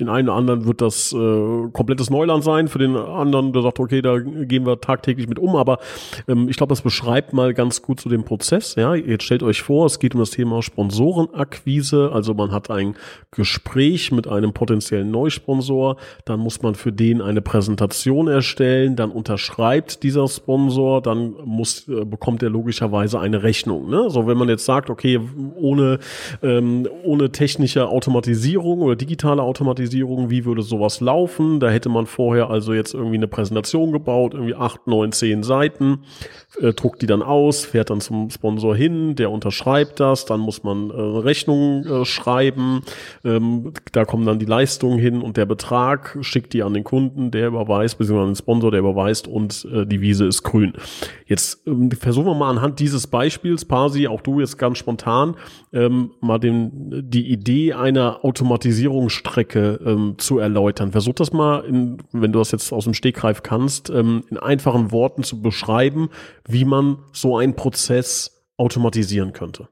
den 0.00 0.08
einen 0.08 0.28
oder 0.28 0.36
anderen 0.36 0.66
wird 0.66 0.80
das 0.80 1.12
äh, 1.12 1.68
komplettes 1.72 2.10
Neuland 2.10 2.44
sein, 2.44 2.68
für 2.68 2.78
den 2.78 2.96
anderen, 2.96 3.52
der 3.52 3.62
sagt, 3.62 3.80
okay, 3.80 4.02
da 4.02 4.18
gehen 4.18 4.66
wir 4.66 4.80
tagtäglich 4.80 5.28
mit 5.28 5.38
um, 5.38 5.56
aber 5.56 5.78
ähm, 6.28 6.48
ich 6.48 6.56
glaube, 6.56 6.70
das 6.70 6.82
beschreibt 6.82 7.32
mal 7.32 7.54
ganz 7.54 7.82
gut 7.82 8.00
so 8.00 8.08
den 8.08 8.24
Prozess. 8.24 8.74
Ja, 8.74 8.94
jetzt 8.94 9.24
stellt 9.24 9.42
euch 9.42 9.62
vor, 9.62 9.86
es 9.86 9.98
geht 9.98 10.14
um 10.14 10.20
das 10.20 10.30
Thema 10.30 10.62
Sponsorenakquise, 10.62 12.10
also 12.12 12.34
man 12.34 12.52
hat 12.52 12.70
ein 12.70 12.94
Gespräch 13.30 14.12
mit 14.12 14.26
einem 14.26 14.52
potenziellen 14.52 15.10
Neusponsor, 15.10 15.96
dann 16.24 16.40
muss 16.40 16.62
man 16.62 16.74
für 16.74 16.92
den 16.92 17.20
eine 17.20 17.42
Präsentation 17.42 18.28
erstellen, 18.28 18.96
dann 18.96 19.10
unterschreibt 19.10 20.02
dieser 20.02 20.26
Sponsor, 20.28 21.02
dann 21.02 21.34
muss 21.44 21.88
äh, 21.88 22.04
bekommt 22.04 22.42
er 22.42 22.50
logischerweise 22.50 23.20
eine 23.20 23.42
Rechnung. 23.42 23.90
Ne? 23.90 24.10
So, 24.10 24.26
wenn 24.26 24.38
man 24.38 24.48
jetzt 24.48 24.64
sagt, 24.64 24.90
okay, 24.90 25.20
ohne 25.56 25.98
ähm, 26.42 26.88
ohne 27.04 27.30
technische 27.30 27.88
Automatisierung 27.88 28.80
oder 28.80 28.96
digitale 28.96 29.42
Automatisierung 29.42 29.81
Automatisierung, 29.82 30.30
wie 30.30 30.44
würde 30.44 30.62
sowas 30.62 31.00
laufen? 31.00 31.60
Da 31.60 31.68
hätte 31.68 31.88
man 31.88 32.06
vorher 32.06 32.50
also 32.50 32.72
jetzt 32.72 32.94
irgendwie 32.94 33.16
eine 33.16 33.26
Präsentation 33.26 33.92
gebaut, 33.92 34.34
irgendwie 34.34 34.54
acht, 34.54 34.86
neun, 34.86 35.12
zehn 35.12 35.42
Seiten, 35.42 36.00
äh, 36.60 36.72
druckt 36.72 37.02
die 37.02 37.06
dann 37.06 37.22
aus, 37.22 37.64
fährt 37.64 37.90
dann 37.90 38.00
zum 38.00 38.30
Sponsor 38.30 38.76
hin, 38.76 39.14
der 39.16 39.30
unterschreibt 39.30 40.00
das, 40.00 40.24
dann 40.24 40.40
muss 40.40 40.62
man 40.62 40.90
äh, 40.90 40.94
Rechnungen 40.94 41.84
äh, 41.86 42.04
schreiben, 42.04 42.82
ähm, 43.24 43.72
da 43.92 44.04
kommen 44.04 44.24
dann 44.24 44.38
die 44.38 44.46
Leistungen 44.46 44.98
hin 44.98 45.20
und 45.20 45.36
der 45.36 45.46
Betrag 45.46 46.16
schickt 46.20 46.52
die 46.52 46.62
an 46.62 46.74
den 46.74 46.84
Kunden, 46.84 47.30
der 47.30 47.48
überweist, 47.48 47.98
beziehungsweise 47.98 48.26
an 48.26 48.30
den 48.30 48.36
Sponsor, 48.36 48.70
der 48.70 48.80
überweist 48.80 49.26
und 49.26 49.66
äh, 49.72 49.86
die 49.86 50.00
Wiese 50.00 50.26
ist 50.26 50.42
grün. 50.42 50.74
Jetzt 51.26 51.66
ähm, 51.66 51.90
versuchen 51.90 52.26
wir 52.26 52.34
mal 52.34 52.50
anhand 52.50 52.78
dieses 52.78 53.06
Beispiels, 53.06 53.64
Pasi, 53.64 54.06
auch 54.06 54.20
du 54.20 54.40
jetzt 54.40 54.58
ganz 54.58 54.78
spontan, 54.78 55.34
ähm, 55.72 56.10
mal 56.20 56.38
den, 56.38 57.10
die 57.10 57.30
Idee 57.30 57.72
einer 57.72 58.24
Automatisierungsstrecke 58.24 59.71
ähm, 59.84 60.14
zu 60.18 60.38
erläutern. 60.38 60.92
Versuch 60.92 61.14
das 61.14 61.32
mal, 61.32 61.64
in, 61.64 61.98
wenn 62.12 62.32
du 62.32 62.38
das 62.38 62.50
jetzt 62.50 62.72
aus 62.72 62.84
dem 62.84 62.94
Stegreif 62.94 63.42
kannst, 63.42 63.90
ähm, 63.90 64.24
in 64.30 64.38
einfachen 64.38 64.92
Worten 64.92 65.22
zu 65.22 65.40
beschreiben, 65.40 66.10
wie 66.46 66.64
man 66.64 66.98
so 67.12 67.36
einen 67.36 67.56
Prozess 67.56 68.42
automatisieren 68.56 69.32
könnte. 69.32 69.68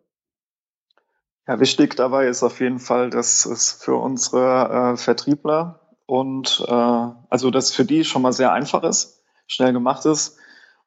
Ja, 1.47 1.59
wichtig 1.59 1.97
dabei 1.97 2.28
ist 2.28 2.42
auf 2.42 2.61
jeden 2.61 2.78
Fall, 2.78 3.11
dass 3.11 3.45
es 3.45 3.73
für 3.73 3.97
unsere 3.97 4.92
äh, 4.92 4.97
Vertriebler 4.97 5.80
und 6.07 6.64
äh, 6.66 6.73
also 6.73 7.50
dass 7.50 7.73
für 7.73 7.85
die 7.85 8.04
schon 8.04 8.23
mal 8.23 8.33
sehr 8.33 8.52
einfach 8.52 8.83
ist, 8.85 9.23
schnell 9.47 9.73
gemacht 9.73 10.07
ist 10.07 10.38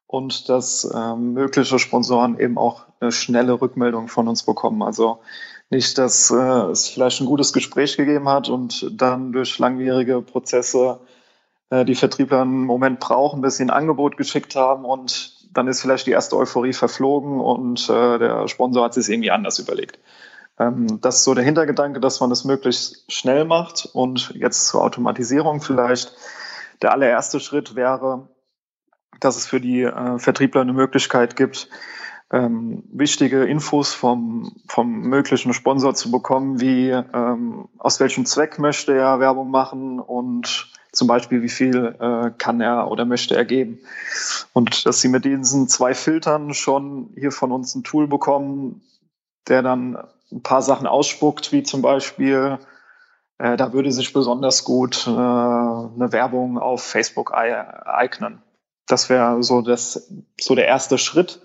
und 0.06 0.48
dass 0.48 0.84
äh, 0.84 1.16
mögliche 1.16 1.78
Sponsoren 1.78 2.38
eben 2.38 2.56
auch 2.56 2.84
eine 3.00 3.12
schnelle 3.12 3.60
Rückmeldung 3.60 4.08
von 4.08 4.28
uns 4.28 4.42
bekommen. 4.42 4.82
Also 4.82 5.20
nicht, 5.70 5.98
dass 5.98 6.30
äh, 6.30 6.70
es 6.70 6.88
vielleicht 6.88 7.20
ein 7.20 7.26
gutes 7.26 7.52
Gespräch 7.52 7.96
gegeben 7.96 8.28
hat 8.28 8.48
und 8.48 8.90
dann 8.92 9.32
durch 9.32 9.58
langwierige 9.58 10.22
Prozesse 10.22 11.00
äh, 11.70 11.84
die 11.84 11.94
Vertriebler 11.94 12.42
einen 12.42 12.64
Moment 12.64 13.00
brauchen, 13.00 13.40
bis 13.40 13.56
sie 13.56 13.64
ein 13.64 13.70
Angebot 13.70 14.16
geschickt 14.16 14.56
haben 14.56 14.84
und 14.84 15.34
dann 15.52 15.68
ist 15.68 15.80
vielleicht 15.80 16.06
die 16.06 16.12
erste 16.12 16.36
Euphorie 16.36 16.72
verflogen 16.72 17.40
und 17.40 17.88
äh, 17.88 18.18
der 18.18 18.48
Sponsor 18.48 18.84
hat 18.84 18.94
sich 18.94 19.08
irgendwie 19.08 19.30
anders 19.30 19.58
überlegt. 19.58 19.98
Ähm, 20.58 21.00
das 21.00 21.16
ist 21.16 21.24
so 21.24 21.34
der 21.34 21.44
Hintergedanke, 21.44 22.00
dass 22.00 22.20
man 22.20 22.30
das 22.30 22.44
möglichst 22.44 23.10
schnell 23.12 23.44
macht 23.44 23.88
und 23.92 24.32
jetzt 24.34 24.68
zur 24.68 24.82
Automatisierung 24.82 25.60
vielleicht. 25.60 26.12
Der 26.82 26.92
allererste 26.92 27.40
Schritt 27.40 27.76
wäre, 27.76 28.28
dass 29.20 29.36
es 29.36 29.46
für 29.46 29.60
die 29.60 29.82
äh, 29.82 30.18
Vertriebler 30.18 30.62
eine 30.62 30.72
Möglichkeit 30.72 31.36
gibt, 31.36 31.68
ähm, 32.34 32.82
wichtige 32.92 33.44
Infos 33.44 33.94
vom, 33.94 34.56
vom 34.66 35.02
möglichen 35.02 35.52
Sponsor 35.52 35.94
zu 35.94 36.10
bekommen, 36.10 36.60
wie 36.60 36.90
ähm, 36.90 37.68
aus 37.78 38.00
welchem 38.00 38.26
Zweck 38.26 38.58
möchte 38.58 38.92
er 38.92 39.20
Werbung 39.20 39.50
machen 39.50 40.00
und 40.00 40.68
zum 40.90 41.06
Beispiel, 41.06 41.42
wie 41.42 41.48
viel 41.48 41.94
äh, 42.00 42.30
kann 42.36 42.60
er 42.60 42.90
oder 42.90 43.04
möchte 43.04 43.36
er 43.36 43.44
geben. 43.44 43.78
Und 44.52 44.84
dass 44.84 45.00
sie 45.00 45.08
mit 45.08 45.24
diesen 45.24 45.68
zwei 45.68 45.94
Filtern 45.94 46.54
schon 46.54 47.10
hier 47.16 47.30
von 47.32 47.52
uns 47.52 47.74
ein 47.74 47.84
Tool 47.84 48.08
bekommen, 48.08 48.82
der 49.46 49.62
dann 49.62 49.96
ein 50.32 50.42
paar 50.42 50.62
Sachen 50.62 50.86
ausspuckt, 50.86 51.52
wie 51.52 51.62
zum 51.62 51.82
Beispiel, 51.82 52.58
äh, 53.38 53.56
da 53.56 53.72
würde 53.72 53.92
sich 53.92 54.12
besonders 54.12 54.64
gut 54.64 55.06
äh, 55.06 55.10
eine 55.10 56.08
Werbung 56.10 56.58
auf 56.58 56.82
Facebook 56.82 57.32
eignen. 57.32 58.42
Das 58.86 59.08
wäre 59.08 59.42
so, 59.42 59.62
das, 59.62 60.12
so 60.40 60.54
der 60.54 60.66
erste 60.66 60.98
Schritt. 60.98 61.40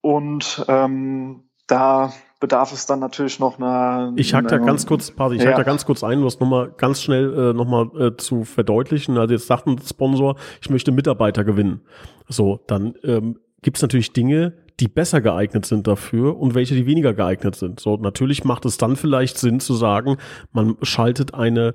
Und 0.00 0.64
ähm, 0.68 1.44
da 1.66 2.12
bedarf 2.40 2.72
es 2.72 2.86
dann 2.86 3.00
natürlich 3.00 3.38
noch 3.38 3.58
einer. 3.58 4.12
Ich 4.16 4.34
hack 4.34 4.48
da 4.48 4.58
ganz 4.58 4.86
kurz, 4.86 5.10
Pasi, 5.10 5.36
ich 5.36 5.42
ja. 5.42 5.50
hack 5.50 5.56
da 5.56 5.62
ganz 5.62 5.84
kurz 5.84 6.02
ein, 6.02 6.18
um 6.18 6.24
das 6.24 6.40
nochmal 6.40 6.72
ganz 6.76 7.02
schnell 7.02 7.50
äh, 7.50 7.52
nochmal 7.52 7.90
äh, 7.98 8.16
zu 8.16 8.44
verdeutlichen. 8.44 9.18
Also 9.18 9.34
jetzt 9.34 9.46
sagt 9.46 9.66
ein 9.66 9.78
Sponsor, 9.78 10.36
ich 10.60 10.70
möchte 10.70 10.90
Mitarbeiter 10.90 11.44
gewinnen. 11.44 11.82
So, 12.28 12.60
dann 12.66 12.94
ähm, 13.04 13.38
gibt 13.62 13.76
es 13.76 13.82
natürlich 13.82 14.12
Dinge, 14.12 14.54
die 14.80 14.88
besser 14.88 15.20
geeignet 15.20 15.66
sind 15.66 15.86
dafür 15.86 16.38
und 16.38 16.54
welche, 16.54 16.74
die 16.74 16.86
weniger 16.86 17.12
geeignet 17.12 17.54
sind. 17.54 17.78
So, 17.80 17.96
natürlich 17.96 18.44
macht 18.44 18.64
es 18.64 18.78
dann 18.78 18.96
vielleicht 18.96 19.36
Sinn 19.36 19.60
zu 19.60 19.74
sagen, 19.74 20.16
man 20.52 20.76
schaltet 20.82 21.34
eine 21.34 21.74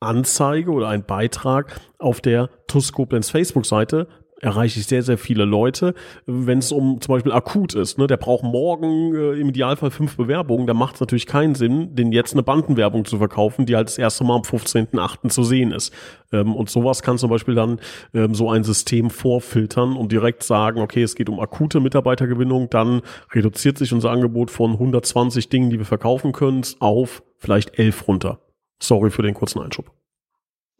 Anzeige 0.00 0.70
oder 0.70 0.88
einen 0.88 1.04
Beitrag 1.04 1.80
auf 1.98 2.20
der 2.20 2.48
TUS 2.68 2.92
Koblenz 2.92 3.30
Facebook-Seite, 3.30 4.08
erreiche 4.40 4.80
ich 4.80 4.86
sehr, 4.86 5.02
sehr 5.02 5.18
viele 5.18 5.44
Leute. 5.44 5.94
Wenn 6.26 6.58
es 6.58 6.72
um 6.72 7.00
zum 7.00 7.14
Beispiel 7.14 7.32
akut 7.32 7.74
ist, 7.74 7.98
ne, 7.98 8.06
der 8.06 8.18
braucht 8.18 8.44
morgen 8.44 9.14
äh, 9.14 9.40
im 9.40 9.48
Idealfall 9.48 9.90
fünf 9.90 10.16
Bewerbungen, 10.16 10.66
da 10.66 10.74
macht 10.74 10.96
es 10.96 11.00
natürlich 11.00 11.26
keinen 11.26 11.54
Sinn, 11.54 11.94
den 11.94 12.12
jetzt 12.12 12.34
eine 12.34 12.42
Bandenwerbung 12.42 13.04
zu 13.04 13.18
verkaufen, 13.18 13.66
die 13.66 13.76
halt 13.76 13.88
das 13.88 13.98
erste 13.98 14.24
Mal 14.24 14.36
am 14.36 14.42
15.8. 14.42 15.28
zu 15.30 15.42
sehen 15.42 15.72
ist. 15.72 15.92
Ähm, 16.32 16.54
und 16.54 16.68
sowas 16.68 17.02
kann 17.02 17.18
zum 17.18 17.30
Beispiel 17.30 17.54
dann 17.54 17.80
ähm, 18.12 18.34
so 18.34 18.50
ein 18.50 18.62
System 18.62 19.10
vorfiltern 19.10 19.96
und 19.96 20.12
direkt 20.12 20.42
sagen, 20.42 20.80
okay, 20.80 21.02
es 21.02 21.14
geht 21.14 21.28
um 21.28 21.40
akute 21.40 21.80
Mitarbeitergewinnung, 21.80 22.68
dann 22.68 23.02
reduziert 23.32 23.78
sich 23.78 23.92
unser 23.92 24.10
Angebot 24.10 24.50
von 24.50 24.72
120 24.72 25.48
Dingen, 25.48 25.70
die 25.70 25.78
wir 25.78 25.86
verkaufen 25.86 26.32
können, 26.32 26.62
auf 26.80 27.22
vielleicht 27.38 27.78
elf 27.78 28.06
runter. 28.06 28.40
Sorry 28.82 29.10
für 29.10 29.22
den 29.22 29.34
kurzen 29.34 29.60
Einschub. 29.60 29.90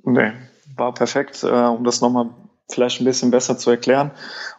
Nee, 0.04 0.32
war 0.76 0.92
perfekt, 0.92 1.42
äh, 1.42 1.46
um 1.46 1.82
das 1.84 2.00
nochmal 2.00 2.30
vielleicht 2.68 3.00
ein 3.00 3.04
bisschen 3.04 3.30
besser 3.30 3.58
zu 3.58 3.70
erklären. 3.70 4.10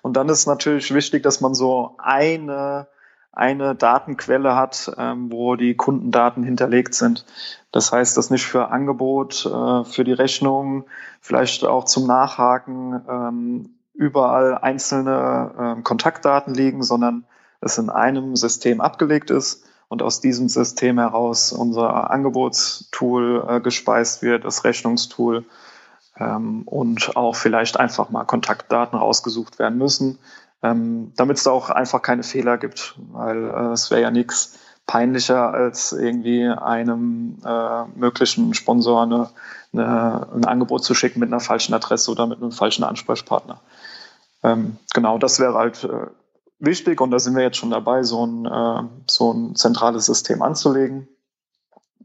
Und 0.01 0.17
dann 0.17 0.29
ist 0.29 0.47
natürlich 0.47 0.93
wichtig, 0.93 1.23
dass 1.23 1.41
man 1.41 1.53
so 1.53 1.95
eine, 1.97 2.87
eine 3.31 3.75
Datenquelle 3.75 4.55
hat, 4.55 4.91
ähm, 4.97 5.31
wo 5.31 5.55
die 5.55 5.75
Kundendaten 5.75 6.43
hinterlegt 6.43 6.93
sind. 6.93 7.25
Das 7.71 7.91
heißt, 7.91 8.17
dass 8.17 8.29
nicht 8.29 8.45
für 8.45 8.69
Angebot, 8.69 9.45
äh, 9.45 9.83
für 9.83 10.03
die 10.03 10.13
Rechnung, 10.13 10.85
vielleicht 11.21 11.65
auch 11.65 11.85
zum 11.85 12.07
Nachhaken 12.07 13.01
ähm, 13.09 13.69
überall 13.93 14.57
einzelne 14.57 15.77
äh, 15.77 15.81
Kontaktdaten 15.81 16.53
liegen, 16.53 16.83
sondern 16.83 17.25
es 17.59 17.77
in 17.77 17.89
einem 17.89 18.35
System 18.35 18.79
abgelegt 18.79 19.31
ist 19.31 19.65
und 19.89 20.01
aus 20.01 20.21
diesem 20.21 20.49
System 20.49 20.99
heraus 20.99 21.51
unser 21.51 22.11
Angebotstool 22.11 23.45
äh, 23.47 23.59
gespeist 23.59 24.21
wird, 24.21 24.45
das 24.45 24.63
Rechnungstool 24.63 25.45
und 26.19 27.15
auch 27.15 27.35
vielleicht 27.35 27.79
einfach 27.79 28.09
mal 28.09 28.23
Kontaktdaten 28.23 28.97
rausgesucht 28.97 29.59
werden 29.59 29.77
müssen, 29.77 30.19
ähm, 30.63 31.13
damit 31.15 31.37
es 31.37 31.43
da 31.43 31.51
auch 31.51 31.69
einfach 31.69 32.01
keine 32.01 32.23
Fehler 32.23 32.57
gibt, 32.57 32.95
weil 33.11 33.45
äh, 33.45 33.71
es 33.73 33.91
wäre 33.91 34.01
ja 34.01 34.11
nichts 34.11 34.57
peinlicher, 34.87 35.53
als 35.53 35.91
irgendwie 35.91 36.47
einem 36.47 37.37
äh, 37.45 37.85
möglichen 37.95 38.53
Sponsor 38.53 39.03
eine, 39.03 39.29
eine, 39.73 40.27
ein 40.33 40.45
Angebot 40.45 40.83
zu 40.83 40.93
schicken 40.93 41.19
mit 41.19 41.27
einer 41.27 41.41
falschen 41.41 41.73
Adresse 41.73 42.09
oder 42.09 42.25
mit 42.25 42.41
einem 42.41 42.51
falschen 42.51 42.83
Ansprechpartner. 42.83 43.59
Ähm, 44.43 44.77
genau, 44.93 45.17
das 45.17 45.39
wäre 45.39 45.55
halt 45.55 45.83
äh, 45.83 46.07
wichtig 46.59 47.01
und 47.01 47.11
da 47.11 47.19
sind 47.19 47.35
wir 47.35 47.43
jetzt 47.43 47.57
schon 47.57 47.71
dabei, 47.71 48.03
so 48.03 48.25
ein, 48.25 48.45
äh, 48.45 48.83
so 49.07 49.33
ein 49.33 49.55
zentrales 49.55 50.05
System 50.05 50.41
anzulegen. 50.41 51.07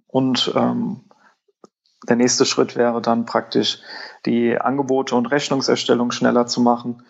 Und 0.09 0.53
ähm, 0.55 1.01
der 2.09 2.17
nächste 2.17 2.45
Schritt 2.45 2.77
wäre 2.77 3.01
dann 3.01 3.27
praktisch, 3.27 3.81
die 4.27 4.59
Angebote 4.59 5.15
und 5.15 5.27
Rechnungserstellung 5.27 6.11
schneller 6.11 6.47
zu 6.47 6.61
machen 6.61 7.05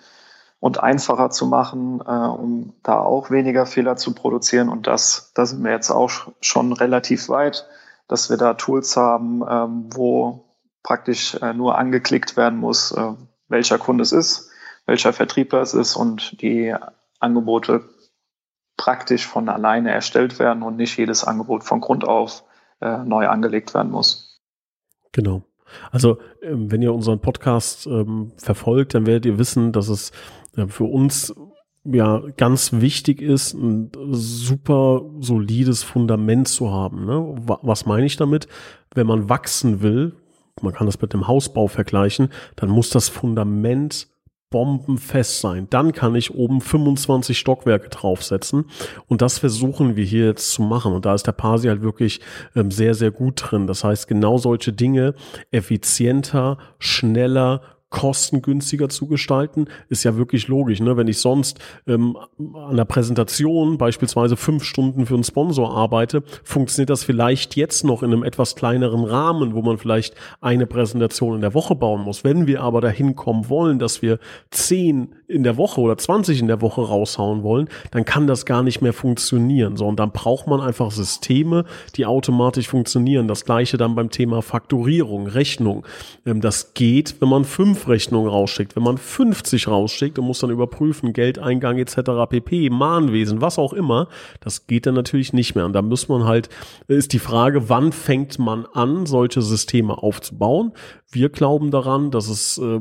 und 0.61 0.83
einfacher 0.83 1.31
zu 1.31 1.47
machen, 1.47 2.01
äh, 2.07 2.11
um 2.11 2.75
da 2.83 2.99
auch 3.01 3.31
weniger 3.31 3.67
Fehler 3.67 3.97
zu 3.97 4.15
produzieren. 4.15 4.69
Und 4.69 4.87
das, 4.87 5.33
da 5.35 5.45
sind 5.47 5.65
wir 5.65 5.73
jetzt 5.73 5.91
auch 5.91 6.11
schon 6.41 6.73
relativ 6.73 7.29
weit, 7.29 7.67
dass 8.09 8.31
wir 8.31 8.37
da 8.37 8.55
Tools 8.55 8.97
haben, 8.97 9.43
ähm, 9.49 9.87
wo 9.93 10.45
praktisch 10.83 11.35
äh, 11.43 11.53
nur 11.53 11.79
angeklickt 11.79 12.37
werden 12.37 12.59
muss, 12.59 12.93
äh, 12.93 13.13
welcher 13.49 13.79
Kunde 13.79 14.03
es 14.03 14.13
ist, 14.13 14.51
welcher 14.87 15.13
Vertriebler 15.13 15.63
es 15.63 15.75
ist 15.75 15.97
und 15.97 16.41
die 16.43 16.75
Angebote 17.21 17.89
praktisch 18.77 19.27
von 19.27 19.49
alleine 19.49 19.93
erstellt 19.93 20.39
werden 20.39 20.63
und 20.63 20.77
nicht 20.77 20.97
jedes 20.97 21.25
Angebot 21.25 21.65
von 21.65 21.81
Grund 21.81 22.07
auf 22.07 22.45
äh, 22.81 22.99
neu 22.99 23.29
angelegt 23.29 23.75
werden 23.75 23.93
muss. 23.93 24.32
Genau. 25.13 25.45
Also, 25.91 26.19
ähm, 26.43 26.71
wenn 26.71 26.83
ihr 26.83 26.93
unseren 26.93 27.21
Podcast 27.21 27.87
ähm, 27.87 28.33
verfolgt, 28.37 28.95
dann 28.95 29.07
werdet 29.07 29.27
ihr 29.27 29.39
wissen, 29.39 29.73
dass 29.73 29.89
es 29.89 30.13
äh, 30.57 30.67
für 30.67 30.85
uns 30.85 31.35
ja 31.85 32.23
ganz 32.37 32.73
wichtig 32.73 33.21
ist, 33.21 33.55
ein 33.55 33.91
super 34.13 35.03
solides 35.21 35.83
Fundament 35.83 36.49
zu 36.49 36.71
haben. 36.71 37.07
Ne? 37.07 37.35
Was 37.63 37.87
meine 37.87 38.07
ich 38.07 38.17
damit? 38.17 38.47
Wenn 38.95 39.07
man 39.07 39.29
wachsen 39.29 39.83
will, 39.83 40.15
man 40.61 40.75
kann 40.75 40.87
das 40.87 41.01
mit 41.01 41.13
dem 41.13 41.27
Hausbau 41.27 41.67
vergleichen, 41.67 42.29
dann 42.57 42.69
muss 42.69 42.91
das 42.91 43.09
Fundament 43.09 44.09
bombenfest 44.53 45.41
sein. 45.41 45.67
Dann 45.71 45.91
kann 45.91 46.15
ich 46.15 46.33
oben 46.33 46.61
25 46.61 47.37
Stockwerke 47.37 47.89
draufsetzen. 47.89 48.67
Und 49.09 49.21
das 49.21 49.41
versuchen 49.41 49.97
wir 49.97 50.05
hier 50.05 50.27
jetzt 50.27 50.53
zu 50.53 50.63
machen. 50.63 50.93
Und 50.93 51.05
da 51.05 51.15
ist 51.15 51.27
der 51.27 51.33
Pasi 51.33 51.67
halt 51.67 51.83
wirklich 51.83 52.21
ähm, 52.55 52.71
sehr, 52.71 52.95
sehr 52.95 53.11
gut 53.11 53.43
drin. 53.45 53.67
Das 53.67 53.83
heißt, 53.83 54.07
genau 54.07 54.39
solche 54.39 54.73
Dinge 54.73 55.15
effizienter, 55.51 56.59
schneller, 56.79 57.63
kostengünstiger 57.93 58.89
zu 58.89 59.07
gestalten, 59.07 59.67
ist 59.89 60.03
ja 60.03 60.17
wirklich 60.17 60.49
logisch. 60.49 60.81
Ne? 60.81 60.97
Wenn 60.97 61.07
ich 61.07 61.19
sonst 61.19 61.61
ähm, 61.87 62.17
an 62.55 62.77
der 62.77 62.87
Präsentation 62.87 63.79
beispielsweise 63.79 64.37
fünf 64.37 64.65
Stunden 64.65 65.07
für 65.07 65.15
einen 65.15 65.25
Sponsor 65.25 65.77
arbeite, 65.77 66.25
funktioniert 66.43 66.91
das 66.91 67.05
vielleicht 67.05 67.55
jetzt 67.55 67.85
noch 67.85 68.03
in 68.03 68.13
einem 68.13 68.25
etwas 68.25 68.57
kleineren 68.57 69.05
Rahmen, 69.05 69.55
wo 69.55 69.63
man 69.63 69.79
vielleicht 69.79 70.15
eine 70.41 70.67
Präsentation 70.67 71.37
in 71.37 71.43
der 71.43 71.55
Woche 71.55 71.77
bauen 71.77 72.01
muss. 72.01 72.25
Wenn 72.25 72.47
wir 72.47 72.63
aber 72.63 72.81
dahin 72.81 73.15
kommen 73.15 73.49
wollen, 73.49 73.79
dass 73.79 74.03
wir 74.03 74.19
zehn 74.51 75.15
in 75.29 75.43
der 75.43 75.57
Woche 75.57 75.81
oder 75.81 75.97
20 75.97 76.41
in 76.41 76.47
der 76.47 76.61
Woche 76.61 76.81
raushauen 76.81 77.43
wollen, 77.43 77.69
dann 77.91 78.05
kann 78.05 78.27
das 78.27 78.47
gar 78.47 78.63
nicht 78.63 78.81
mehr 78.81 78.93
funktionieren. 78.93 79.77
So, 79.77 79.87
und 79.87 79.99
dann 79.99 80.13
braucht 80.13 80.47
man 80.47 80.61
einfach 80.61 80.91
Systeme, 80.91 81.65
die 81.97 82.07
automatisch 82.07 82.69
funktionieren. 82.69 83.29
Das 83.29 83.45
gleiche 83.45 83.77
dann 83.77 83.95
beim 83.95 84.11
Thema 84.11 84.43
Fakturierung, 84.43 85.27
Rechnung. 85.27 85.87
Ähm, 86.27 86.41
das 86.41 86.75
geht, 86.75 87.21
wenn 87.21 87.29
man 87.29 87.45
fünf 87.45 87.82
Rechnungen 87.89 88.31
rausschickt. 88.31 88.77
Wenn 88.77 88.83
man 88.83 88.99
50 88.99 89.69
rausschickt 89.69 90.19
und 90.19 90.27
muss 90.27 90.41
dann 90.41 90.51
überprüfen, 90.51 91.13
Geldeingang 91.13 91.79
etc. 91.79 92.27
pp, 92.29 92.71
Mahnwesen, 92.71 93.41
was 93.41 93.59
auch 93.59 93.73
immer, 93.73 94.09
das 94.41 94.67
geht 94.67 94.87
dann 94.87 94.95
natürlich 94.95 95.33
nicht 95.33 95.55
mehr. 95.55 95.65
Und 95.65 95.73
da 95.73 95.83
muss 95.83 96.09
man 96.09 96.25
halt, 96.25 96.49
ist 96.89 97.13
die 97.13 97.19
Frage, 97.19 97.69
wann 97.69 97.93
fängt 97.93 98.39
man 98.39 98.67
an, 98.67 99.07
solche 99.07 99.43
Systeme 99.43 100.03
aufzubauen? 100.03 100.73
Wir 101.15 101.29
glauben 101.29 101.71
daran, 101.71 102.11
dass 102.11 102.29
es 102.29 102.57
äh, 102.57 102.81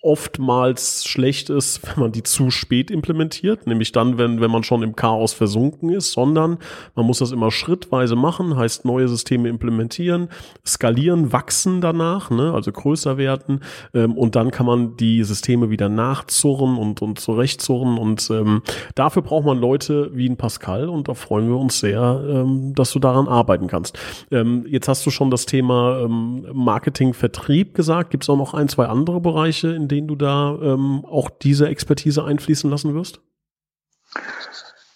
oftmals 0.00 1.04
schlecht 1.04 1.50
ist, 1.50 1.86
wenn 1.86 2.02
man 2.02 2.12
die 2.12 2.22
zu 2.22 2.50
spät 2.50 2.90
implementiert, 2.90 3.66
nämlich 3.66 3.92
dann, 3.92 4.16
wenn, 4.16 4.40
wenn 4.40 4.50
man 4.50 4.64
schon 4.64 4.82
im 4.82 4.96
Chaos 4.96 5.34
versunken 5.34 5.90
ist, 5.90 6.12
sondern 6.12 6.58
man 6.94 7.04
muss 7.04 7.18
das 7.18 7.30
immer 7.30 7.50
schrittweise 7.50 8.16
machen, 8.16 8.56
heißt 8.56 8.86
neue 8.86 9.06
Systeme 9.06 9.50
implementieren, 9.50 10.28
skalieren, 10.66 11.32
wachsen 11.34 11.82
danach, 11.82 12.30
ne, 12.30 12.54
also 12.54 12.72
größer 12.72 13.18
werden 13.18 13.60
ähm, 13.92 14.16
und 14.16 14.34
dann 14.34 14.50
kann 14.50 14.64
man 14.64 14.96
die 14.96 15.22
Systeme 15.22 15.68
wieder 15.68 15.90
nachzurren 15.90 16.78
und, 16.78 17.02
und 17.02 17.20
zurechtzurren 17.20 17.98
und 17.98 18.30
ähm, 18.30 18.62
dafür 18.94 19.20
braucht 19.20 19.44
man 19.44 19.58
Leute 19.58 20.10
wie 20.14 20.28
ein 20.28 20.38
Pascal 20.38 20.88
und 20.88 21.08
da 21.08 21.14
freuen 21.14 21.48
wir 21.48 21.58
uns 21.58 21.80
sehr, 21.80 22.24
ähm, 22.26 22.72
dass 22.74 22.92
du 22.92 22.98
daran 22.98 23.28
arbeiten 23.28 23.66
kannst. 23.66 23.98
Ähm, 24.30 24.64
jetzt 24.66 24.88
hast 24.88 25.04
du 25.04 25.10
schon 25.10 25.30
das 25.30 25.44
Thema 25.44 26.00
ähm, 26.00 26.46
Marketing, 26.54 27.12
Vertrieb 27.12 27.41
gesagt, 27.48 28.10
gibt 28.10 28.24
es 28.24 28.30
auch 28.30 28.36
noch 28.36 28.54
ein, 28.54 28.68
zwei 28.68 28.86
andere 28.86 29.20
Bereiche, 29.20 29.68
in 29.68 29.88
denen 29.88 30.08
du 30.08 30.16
da 30.16 30.56
ähm, 30.62 31.04
auch 31.04 31.30
diese 31.30 31.68
Expertise 31.68 32.24
einfließen 32.24 32.70
lassen 32.70 32.94
wirst? 32.94 33.20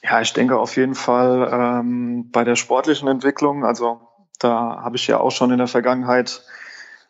Ja, 0.02 0.20
ich 0.20 0.32
denke 0.32 0.58
auf 0.58 0.76
jeden 0.76 0.94
Fall 0.94 1.48
ähm, 1.52 2.30
bei 2.30 2.44
der 2.44 2.56
sportlichen 2.56 3.08
Entwicklung. 3.08 3.64
Also 3.64 4.00
da 4.38 4.82
habe 4.82 4.96
ich 4.96 5.06
ja 5.06 5.18
auch 5.18 5.30
schon 5.30 5.50
in 5.50 5.58
der 5.58 5.66
Vergangenheit 5.66 6.42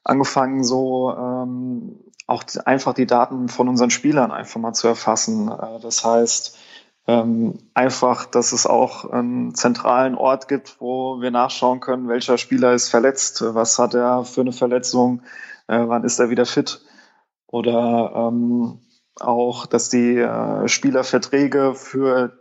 angefangen, 0.04 0.64
so 0.64 1.12
ähm, 1.12 2.00
auch 2.26 2.44
einfach 2.64 2.94
die 2.94 3.06
Daten 3.06 3.48
von 3.48 3.68
unseren 3.68 3.90
Spielern 3.90 4.30
einfach 4.30 4.60
mal 4.60 4.72
zu 4.72 4.88
erfassen. 4.88 5.48
Äh, 5.50 5.80
das 5.80 6.04
heißt, 6.04 6.58
ähm, 7.06 7.58
einfach, 7.74 8.26
dass 8.26 8.52
es 8.52 8.66
auch 8.66 9.08
einen 9.10 9.54
zentralen 9.54 10.16
Ort 10.16 10.48
gibt, 10.48 10.80
wo 10.80 11.20
wir 11.20 11.30
nachschauen 11.30 11.80
können, 11.80 12.08
welcher 12.08 12.36
Spieler 12.36 12.72
ist 12.72 12.88
verletzt, 12.88 13.42
was 13.46 13.78
hat 13.78 13.94
er 13.94 14.24
für 14.24 14.40
eine 14.40 14.52
Verletzung, 14.52 15.22
äh, 15.68 15.78
wann 15.78 16.04
ist 16.04 16.18
er 16.18 16.30
wieder 16.30 16.46
fit. 16.46 16.80
Oder 17.46 18.12
ähm, 18.14 18.80
auch, 19.20 19.66
dass 19.66 19.88
die 19.88 20.16
äh, 20.16 20.66
Spielerverträge 20.68 21.74
für 21.74 22.38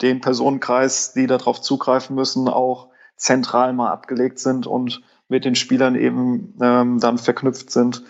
den 0.00 0.20
Personenkreis, 0.20 1.12
die 1.12 1.26
darauf 1.26 1.60
zugreifen 1.60 2.14
müssen, 2.14 2.48
auch 2.48 2.88
zentral 3.16 3.72
mal 3.72 3.90
abgelegt 3.90 4.38
sind 4.38 4.66
und 4.66 5.02
mit 5.28 5.44
den 5.44 5.54
Spielern 5.54 5.96
eben 5.96 6.56
ähm, 6.60 6.98
dann 7.00 7.18
verknüpft 7.18 7.70
sind. 7.70 8.04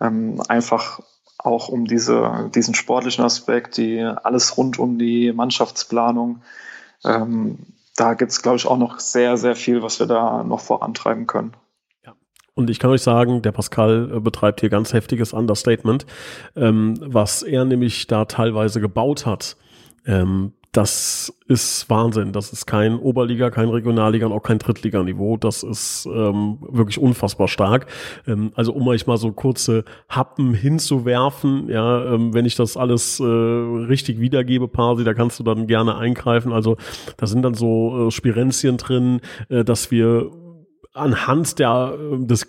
Ähm, 0.00 0.40
einfach 0.48 1.00
auch 1.46 1.68
um 1.68 1.86
diese, 1.86 2.50
diesen 2.54 2.74
sportlichen 2.74 3.24
Aspekt, 3.24 3.76
die 3.76 4.00
alles 4.00 4.56
rund 4.56 4.78
um 4.78 4.98
die 4.98 5.32
Mannschaftsplanung. 5.32 6.42
Ähm, 7.04 7.58
da 7.96 8.14
gibt 8.14 8.32
es, 8.32 8.42
glaube 8.42 8.56
ich, 8.56 8.66
auch 8.66 8.76
noch 8.76 9.00
sehr, 9.00 9.36
sehr 9.36 9.56
viel, 9.56 9.82
was 9.82 10.00
wir 10.00 10.06
da 10.06 10.42
noch 10.42 10.60
vorantreiben 10.60 11.26
können. 11.26 11.54
Und 12.56 12.70
ich 12.70 12.78
kann 12.78 12.90
euch 12.90 13.02
sagen, 13.02 13.42
der 13.42 13.52
Pascal 13.52 14.10
äh, 14.10 14.20
betreibt 14.20 14.60
hier 14.60 14.70
ganz 14.70 14.94
heftiges 14.94 15.34
Understatement, 15.34 16.06
ähm, 16.56 16.94
was 17.00 17.42
er 17.42 17.66
nämlich 17.66 18.06
da 18.06 18.24
teilweise 18.24 18.80
gebaut 18.80 19.26
hat. 19.26 19.56
Ähm, 20.06 20.54
das 20.76 21.32
ist 21.48 21.88
Wahnsinn. 21.88 22.32
Das 22.32 22.52
ist 22.52 22.66
kein 22.66 22.98
Oberliga, 22.98 23.50
kein 23.50 23.70
Regionalliga 23.70 24.26
und 24.26 24.32
auch 24.32 24.42
kein 24.42 24.58
Drittliganiveau. 24.58 25.38
Das 25.38 25.62
ist 25.62 26.06
ähm, 26.06 26.58
wirklich 26.60 26.98
unfassbar 26.98 27.48
stark. 27.48 27.86
Ähm, 28.26 28.52
also 28.54 28.74
um 28.74 28.86
euch 28.88 29.06
mal 29.06 29.16
so 29.16 29.32
kurze 29.32 29.84
Happen 30.10 30.52
hinzuwerfen, 30.52 31.70
ja, 31.70 32.12
ähm, 32.12 32.34
wenn 32.34 32.44
ich 32.44 32.56
das 32.56 32.76
alles 32.76 33.20
äh, 33.20 33.24
richtig 33.24 34.20
wiedergebe, 34.20 34.68
Parsi, 34.68 35.04
da 35.04 35.14
kannst 35.14 35.38
du 35.40 35.44
dann 35.44 35.66
gerne 35.66 35.96
eingreifen. 35.96 36.52
Also 36.52 36.76
da 37.16 37.26
sind 37.26 37.42
dann 37.42 37.54
so 37.54 38.08
äh, 38.08 38.10
Spirenzien 38.10 38.76
drin, 38.76 39.20
äh, 39.48 39.64
dass 39.64 39.90
wir 39.90 40.30
anhand 40.96 41.58
der 41.58 41.96
ähm, 41.98 42.26
des 42.26 42.48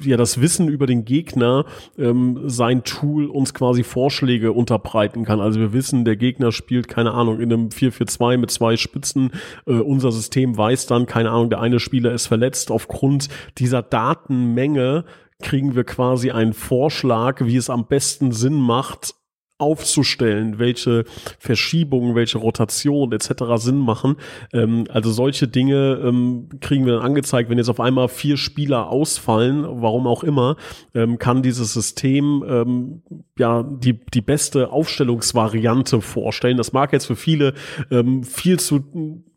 ja 0.00 0.16
das 0.16 0.40
Wissen 0.40 0.68
über 0.68 0.86
den 0.86 1.04
Gegner 1.04 1.64
ähm, 1.96 2.42
sein 2.46 2.84
Tool 2.84 3.26
uns 3.26 3.54
quasi 3.54 3.82
Vorschläge 3.82 4.52
unterbreiten 4.52 5.24
kann. 5.24 5.40
Also 5.40 5.60
wir 5.60 5.72
wissen, 5.72 6.04
der 6.04 6.16
Gegner 6.16 6.52
spielt 6.52 6.88
keine 6.88 7.12
Ahnung 7.12 7.40
in 7.40 7.52
einem 7.52 7.68
4-4-2 7.68 8.36
mit 8.36 8.50
zwei 8.50 8.76
Spitzen. 8.76 9.30
Äh, 9.66 9.74
unser 9.74 10.12
System 10.12 10.56
weiß 10.56 10.86
dann 10.86 11.06
keine 11.06 11.30
Ahnung, 11.30 11.50
der 11.50 11.60
eine 11.60 11.80
Spieler 11.80 12.12
ist 12.12 12.26
verletzt. 12.26 12.70
Aufgrund 12.70 13.28
dieser 13.58 13.82
Datenmenge 13.82 15.04
kriegen 15.40 15.76
wir 15.76 15.84
quasi 15.84 16.30
einen 16.30 16.52
Vorschlag, 16.52 17.44
wie 17.44 17.56
es 17.56 17.70
am 17.70 17.86
besten 17.86 18.32
Sinn 18.32 18.60
macht, 18.60 19.14
aufzustellen, 19.58 20.58
welche 20.58 21.04
Verschiebungen, 21.38 22.14
welche 22.14 22.38
Rotationen 22.38 23.12
etc. 23.12 23.44
Sinn 23.56 23.78
machen. 23.78 24.16
Ähm, 24.52 24.84
also 24.88 25.10
solche 25.10 25.48
Dinge 25.48 26.00
ähm, 26.02 26.48
kriegen 26.60 26.86
wir 26.86 26.94
dann 26.94 27.04
angezeigt, 27.04 27.50
wenn 27.50 27.58
jetzt 27.58 27.68
auf 27.68 27.80
einmal 27.80 28.08
vier 28.08 28.36
Spieler 28.36 28.88
ausfallen, 28.88 29.64
warum 29.68 30.06
auch 30.06 30.22
immer, 30.22 30.56
ähm, 30.94 31.18
kann 31.18 31.42
dieses 31.42 31.72
System 31.72 32.44
ähm, 32.48 33.02
ja 33.36 33.64
die, 33.64 33.98
die 34.14 34.22
beste 34.22 34.70
Aufstellungsvariante 34.70 36.00
vorstellen. 36.00 36.56
Das 36.56 36.72
mag 36.72 36.92
jetzt 36.92 37.06
für 37.06 37.16
viele 37.16 37.54
ähm, 37.90 38.22
viel 38.22 38.60
zu 38.60 38.84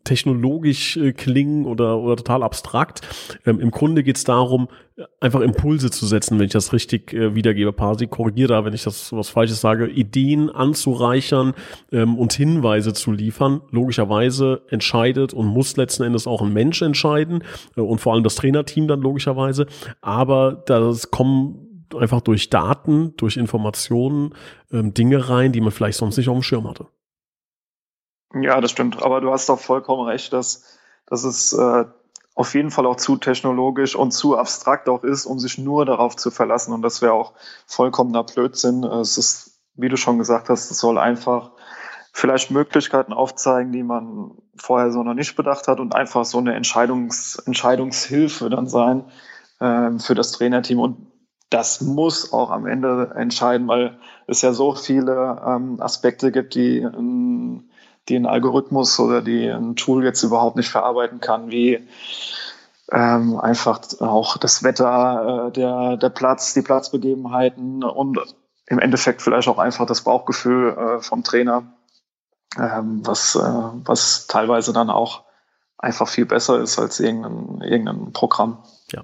technologisch 0.04 0.96
äh, 0.96 1.12
klingen 1.12 1.66
oder, 1.66 1.98
oder 1.98 2.16
total 2.16 2.42
abstrakt. 2.42 3.00
Ähm, 3.46 3.60
Im 3.60 3.70
Grunde 3.70 4.02
geht 4.02 4.16
es 4.16 4.24
darum, 4.24 4.68
einfach 5.20 5.40
Impulse 5.40 5.90
zu 5.90 6.06
setzen, 6.06 6.38
wenn 6.38 6.46
ich 6.46 6.52
das 6.52 6.72
richtig 6.72 7.12
äh, 7.12 7.34
wiedergebe. 7.34 7.72
Parsi, 7.72 8.06
korrigiere 8.06 8.48
da, 8.48 8.64
wenn 8.64 8.74
ich 8.74 8.82
das 8.82 9.12
was 9.12 9.30
Falsches 9.30 9.60
sage, 9.60 9.88
Ideen 9.88 10.50
anzureichern 10.50 11.54
ähm, 11.90 12.18
und 12.18 12.32
Hinweise 12.32 12.92
zu 12.92 13.12
liefern. 13.12 13.62
Logischerweise 13.70 14.62
entscheidet 14.68 15.32
und 15.32 15.46
muss 15.46 15.76
letzten 15.76 16.02
Endes 16.02 16.26
auch 16.26 16.42
ein 16.42 16.52
Mensch 16.52 16.82
entscheiden 16.82 17.42
äh, 17.76 17.80
und 17.80 18.00
vor 18.00 18.14
allem 18.14 18.24
das 18.24 18.34
Trainerteam 18.34 18.88
dann 18.88 19.00
logischerweise. 19.00 19.66
Aber 20.00 20.62
das 20.66 21.10
kommen 21.10 21.86
einfach 21.98 22.20
durch 22.20 22.50
Daten, 22.50 23.14
durch 23.16 23.36
Informationen 23.36 24.34
ähm, 24.72 24.94
Dinge 24.94 25.28
rein, 25.28 25.52
die 25.52 25.60
man 25.60 25.72
vielleicht 25.72 25.98
sonst 25.98 26.16
nicht 26.16 26.28
auf 26.28 26.36
dem 26.36 26.42
Schirm 26.42 26.68
hatte. 26.68 26.86
Ja, 28.34 28.60
das 28.60 28.70
stimmt. 28.70 29.02
Aber 29.02 29.20
du 29.20 29.30
hast 29.30 29.48
doch 29.48 29.58
vollkommen 29.58 30.06
recht, 30.08 30.32
dass, 30.32 30.78
dass 31.06 31.24
es 31.24 31.52
äh, 31.52 31.84
auf 32.34 32.54
jeden 32.54 32.70
Fall 32.70 32.86
auch 32.86 32.96
zu 32.96 33.16
technologisch 33.16 33.94
und 33.94 34.12
zu 34.12 34.38
abstrakt 34.38 34.88
auch 34.88 35.04
ist, 35.04 35.26
um 35.26 35.38
sich 35.38 35.58
nur 35.58 35.84
darauf 35.84 36.16
zu 36.16 36.30
verlassen. 36.30 36.72
Und 36.72 36.82
das 36.82 37.02
wäre 37.02 37.12
auch 37.12 37.34
vollkommener 37.66 38.24
Blödsinn. 38.24 38.84
Es 38.84 39.18
ist, 39.18 39.60
wie 39.74 39.88
du 39.88 39.96
schon 39.96 40.18
gesagt 40.18 40.48
hast, 40.48 40.70
es 40.70 40.78
soll 40.78 40.98
einfach 40.98 41.50
vielleicht 42.12 42.50
Möglichkeiten 42.50 43.12
aufzeigen, 43.12 43.72
die 43.72 43.82
man 43.82 44.32
vorher 44.56 44.92
so 44.92 45.02
noch 45.02 45.14
nicht 45.14 45.34
bedacht 45.36 45.68
hat 45.68 45.80
und 45.80 45.94
einfach 45.94 46.24
so 46.24 46.38
eine 46.38 46.54
Entscheidungs 46.54 47.36
Entscheidungshilfe 47.46 48.50
dann 48.50 48.66
sein 48.66 49.04
äh, 49.60 49.90
für 49.98 50.14
das 50.14 50.32
Trainerteam. 50.32 50.78
Und 50.78 51.06
das 51.50 51.82
muss 51.82 52.32
auch 52.32 52.50
am 52.50 52.66
Ende 52.66 53.12
entscheiden, 53.14 53.68
weil 53.68 53.98
es 54.26 54.40
ja 54.40 54.52
so 54.52 54.74
viele 54.74 55.42
ähm, 55.46 55.80
Aspekte 55.80 56.32
gibt, 56.32 56.54
die 56.54 56.78
ähm, 56.78 57.68
die 58.08 58.16
ein 58.16 58.26
Algorithmus 58.26 58.98
oder 58.98 59.22
die 59.22 59.48
ein 59.48 59.76
Tool 59.76 60.04
jetzt 60.04 60.22
überhaupt 60.22 60.56
nicht 60.56 60.68
verarbeiten 60.68 61.20
kann, 61.20 61.50
wie 61.50 61.86
ähm, 62.90 63.38
einfach 63.38 63.80
auch 64.00 64.36
das 64.36 64.62
Wetter, 64.62 65.48
äh, 65.48 65.52
der, 65.52 65.96
der 65.96 66.10
Platz, 66.10 66.52
die 66.54 66.62
Platzbegebenheiten 66.62 67.84
und 67.84 68.18
im 68.66 68.78
Endeffekt 68.78 69.22
vielleicht 69.22 69.48
auch 69.48 69.58
einfach 69.58 69.86
das 69.86 70.02
Bauchgefühl 70.02 70.76
äh, 70.76 71.00
vom 71.00 71.24
Trainer, 71.24 71.64
ähm, 72.58 73.06
was, 73.06 73.34
äh, 73.34 73.40
was 73.40 74.26
teilweise 74.26 74.72
dann 74.72 74.90
auch 74.90 75.24
einfach 75.78 76.08
viel 76.08 76.26
besser 76.26 76.60
ist 76.60 76.78
als 76.78 77.00
irgendein, 77.00 77.60
irgendein 77.62 78.12
Programm. 78.12 78.62
Ja. 78.92 79.02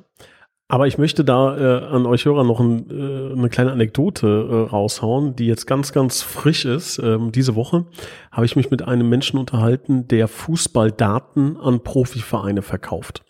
Aber 0.70 0.86
ich 0.86 0.98
möchte 0.98 1.24
da 1.24 1.56
äh, 1.56 1.86
an 1.86 2.04
euch 2.04 2.26
Hörer 2.26 2.44
noch 2.44 2.60
ein, 2.60 2.90
äh, 2.90 3.32
eine 3.32 3.48
kleine 3.48 3.72
Anekdote 3.72 4.26
äh, 4.26 4.70
raushauen, 4.70 5.34
die 5.34 5.46
jetzt 5.46 5.66
ganz, 5.66 5.92
ganz 5.92 6.20
frisch 6.20 6.66
ist. 6.66 6.98
Ähm, 6.98 7.32
diese 7.32 7.54
Woche 7.54 7.86
habe 8.30 8.44
ich 8.44 8.54
mich 8.54 8.70
mit 8.70 8.82
einem 8.82 9.08
Menschen 9.08 9.38
unterhalten, 9.38 10.06
der 10.08 10.28
Fußballdaten 10.28 11.56
an 11.56 11.82
Profivereine 11.82 12.60
verkauft. 12.60 13.24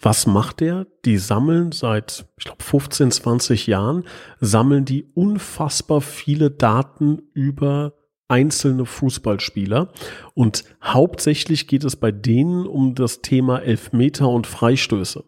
Was 0.00 0.28
macht 0.28 0.60
der? 0.60 0.86
Die 1.04 1.18
sammeln 1.18 1.72
seit, 1.72 2.24
ich 2.38 2.44
glaube, 2.44 2.62
15, 2.62 3.10
20 3.10 3.66
Jahren, 3.66 4.04
sammeln 4.40 4.84
die 4.84 5.06
unfassbar 5.14 6.00
viele 6.00 6.52
Daten 6.52 7.20
über 7.34 7.94
einzelne 8.28 8.86
Fußballspieler. 8.86 9.88
Und 10.34 10.64
hauptsächlich 10.82 11.66
geht 11.66 11.82
es 11.82 11.96
bei 11.96 12.12
denen 12.12 12.64
um 12.64 12.94
das 12.94 13.22
Thema 13.22 13.58
Elfmeter 13.58 14.28
und 14.28 14.46
Freistöße. 14.46 15.24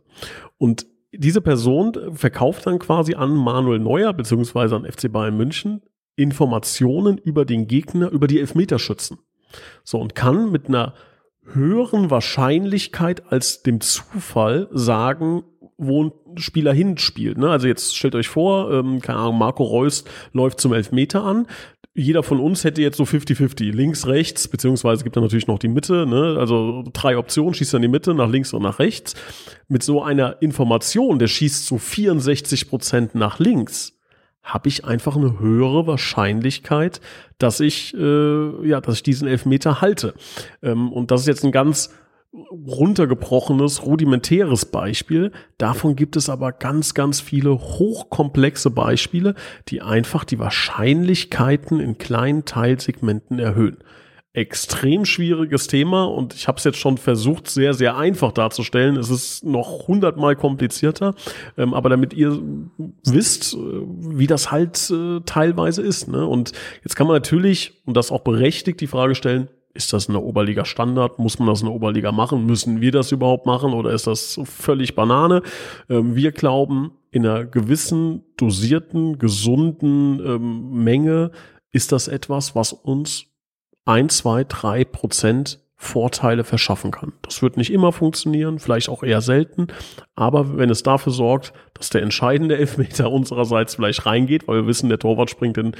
Und 0.56 0.86
diese 1.12 1.40
Person 1.40 2.14
verkauft 2.14 2.66
dann 2.66 2.78
quasi 2.78 3.14
an 3.14 3.34
Manuel 3.34 3.78
Neuer 3.78 4.12
beziehungsweise 4.12 4.76
an 4.76 4.90
FC 4.90 5.12
Bayern 5.12 5.36
München 5.36 5.82
Informationen 6.16 7.18
über 7.18 7.44
den 7.44 7.66
Gegner, 7.66 8.10
über 8.10 8.26
die 8.26 8.40
Elfmeterschützen. 8.40 9.18
So 9.82 9.98
und 9.98 10.14
kann 10.14 10.50
mit 10.50 10.68
einer 10.68 10.94
höheren 11.44 12.10
Wahrscheinlichkeit 12.10 13.30
als 13.32 13.62
dem 13.62 13.80
Zufall 13.80 14.68
sagen, 14.72 15.44
wo 15.82 16.04
ein 16.04 16.12
Spieler 16.36 16.72
hinspielt. 16.72 17.38
Ne? 17.38 17.50
Also 17.50 17.66
jetzt 17.66 17.96
stellt 17.96 18.14
euch 18.14 18.28
vor, 18.28 18.72
ähm, 18.72 19.00
keine 19.00 19.18
Ahnung, 19.18 19.38
Marco 19.38 19.64
Reus 19.64 20.04
läuft 20.32 20.60
zum 20.60 20.72
Elfmeter 20.72 21.24
an. 21.24 21.46
Jeder 21.94 22.22
von 22.22 22.40
uns 22.40 22.64
hätte 22.64 22.80
jetzt 22.80 22.96
so 22.96 23.04
50-50, 23.04 23.70
links, 23.72 24.06
rechts, 24.06 24.48
beziehungsweise 24.48 25.04
gibt 25.04 25.16
da 25.16 25.20
natürlich 25.20 25.46
noch 25.46 25.58
die 25.58 25.68
Mitte, 25.68 26.06
ne? 26.06 26.36
also 26.38 26.84
drei 26.90 27.18
Optionen, 27.18 27.52
schießt 27.52 27.74
er 27.74 27.78
in 27.78 27.82
die 27.82 27.88
Mitte, 27.88 28.14
nach 28.14 28.30
links 28.30 28.54
und 28.54 28.62
nach 28.62 28.78
rechts. 28.78 29.14
Mit 29.68 29.82
so 29.82 30.02
einer 30.02 30.40
Information, 30.40 31.18
der 31.18 31.26
schießt 31.26 31.66
zu 31.66 31.74
so 31.74 31.78
64 31.78 32.70
Prozent 32.70 33.14
nach 33.14 33.38
links, 33.38 33.98
habe 34.42 34.68
ich 34.68 34.84
einfach 34.84 35.16
eine 35.16 35.38
höhere 35.38 35.86
Wahrscheinlichkeit, 35.86 37.00
dass 37.38 37.60
ich, 37.60 37.94
äh, 37.94 38.66
ja, 38.66 38.80
dass 38.80 38.96
ich 38.96 39.02
diesen 39.02 39.28
Elfmeter 39.28 39.80
halte. 39.80 40.14
Ähm, 40.62 40.92
und 40.92 41.10
das 41.10 41.22
ist 41.22 41.26
jetzt 41.26 41.44
ein 41.44 41.52
ganz 41.52 41.90
runtergebrochenes, 42.32 43.84
rudimentäres 43.84 44.64
Beispiel. 44.64 45.32
Davon 45.58 45.96
gibt 45.96 46.16
es 46.16 46.30
aber 46.30 46.52
ganz, 46.52 46.94
ganz 46.94 47.20
viele 47.20 47.58
hochkomplexe 47.58 48.70
Beispiele, 48.70 49.34
die 49.68 49.82
einfach 49.82 50.24
die 50.24 50.38
Wahrscheinlichkeiten 50.38 51.80
in 51.80 51.98
kleinen 51.98 52.44
Teilsegmenten 52.44 53.38
erhöhen 53.38 53.78
extrem 54.34 55.04
schwieriges 55.04 55.66
Thema 55.66 56.04
und 56.04 56.32
ich 56.32 56.48
habe 56.48 56.56
es 56.56 56.64
jetzt 56.64 56.78
schon 56.78 56.96
versucht, 56.96 57.50
sehr, 57.50 57.74
sehr 57.74 57.98
einfach 57.98 58.32
darzustellen. 58.32 58.96
Es 58.96 59.10
ist 59.10 59.44
noch 59.44 59.88
hundertmal 59.88 60.36
komplizierter, 60.36 61.14
ähm, 61.58 61.74
aber 61.74 61.90
damit 61.90 62.14
ihr 62.14 62.40
wisst, 63.04 63.52
äh, 63.52 63.58
wie 63.58 64.26
das 64.26 64.50
halt 64.50 64.90
äh, 64.90 65.20
teilweise 65.26 65.82
ist. 65.82 66.08
Ne? 66.08 66.26
Und 66.26 66.52
jetzt 66.82 66.96
kann 66.96 67.06
man 67.06 67.16
natürlich, 67.16 67.82
und 67.84 67.94
das 67.94 68.10
auch 68.10 68.22
berechtigt, 68.22 68.80
die 68.80 68.86
Frage 68.86 69.14
stellen, 69.14 69.48
ist 69.74 69.92
das 69.92 70.08
eine 70.08 70.20
Oberliga-Standard? 70.20 71.18
Muss 71.18 71.38
man 71.38 71.48
das 71.48 71.60
in 71.60 71.66
der 71.66 71.74
Oberliga 71.74 72.12
machen? 72.12 72.46
Müssen 72.46 72.80
wir 72.80 72.92
das 72.92 73.12
überhaupt 73.12 73.46
machen 73.46 73.72
oder 73.72 73.90
ist 73.92 74.06
das 74.06 74.40
völlig 74.44 74.94
Banane? 74.94 75.42
Ähm, 75.88 76.14
wir 76.14 76.32
glauben, 76.32 76.92
in 77.10 77.26
einer 77.26 77.44
gewissen, 77.44 78.24
dosierten, 78.36 79.18
gesunden 79.18 80.20
ähm, 80.24 80.82
Menge 80.82 81.30
ist 81.70 81.92
das 81.92 82.08
etwas, 82.08 82.54
was 82.54 82.72
uns 82.72 83.26
ein, 83.84 84.08
zwei, 84.08 84.44
drei 84.44 84.84
Prozent 84.84 85.61
Vorteile 85.82 86.44
verschaffen 86.44 86.92
kann. 86.92 87.12
Das 87.22 87.42
wird 87.42 87.56
nicht 87.56 87.72
immer 87.72 87.90
funktionieren, 87.90 88.60
vielleicht 88.60 88.88
auch 88.88 89.02
eher 89.02 89.20
selten, 89.20 89.66
aber 90.14 90.56
wenn 90.56 90.70
es 90.70 90.84
dafür 90.84 91.12
sorgt, 91.12 91.52
dass 91.74 91.90
der 91.90 92.02
entscheidende 92.02 92.56
Elfmeter 92.56 93.10
unsererseits 93.10 93.74
vielleicht 93.74 94.06
reingeht, 94.06 94.46
weil 94.46 94.58
wir 94.58 94.66
wissen, 94.68 94.88
der 94.88 95.00
Torwart 95.00 95.28
springt 95.28 95.58
in 95.58 95.72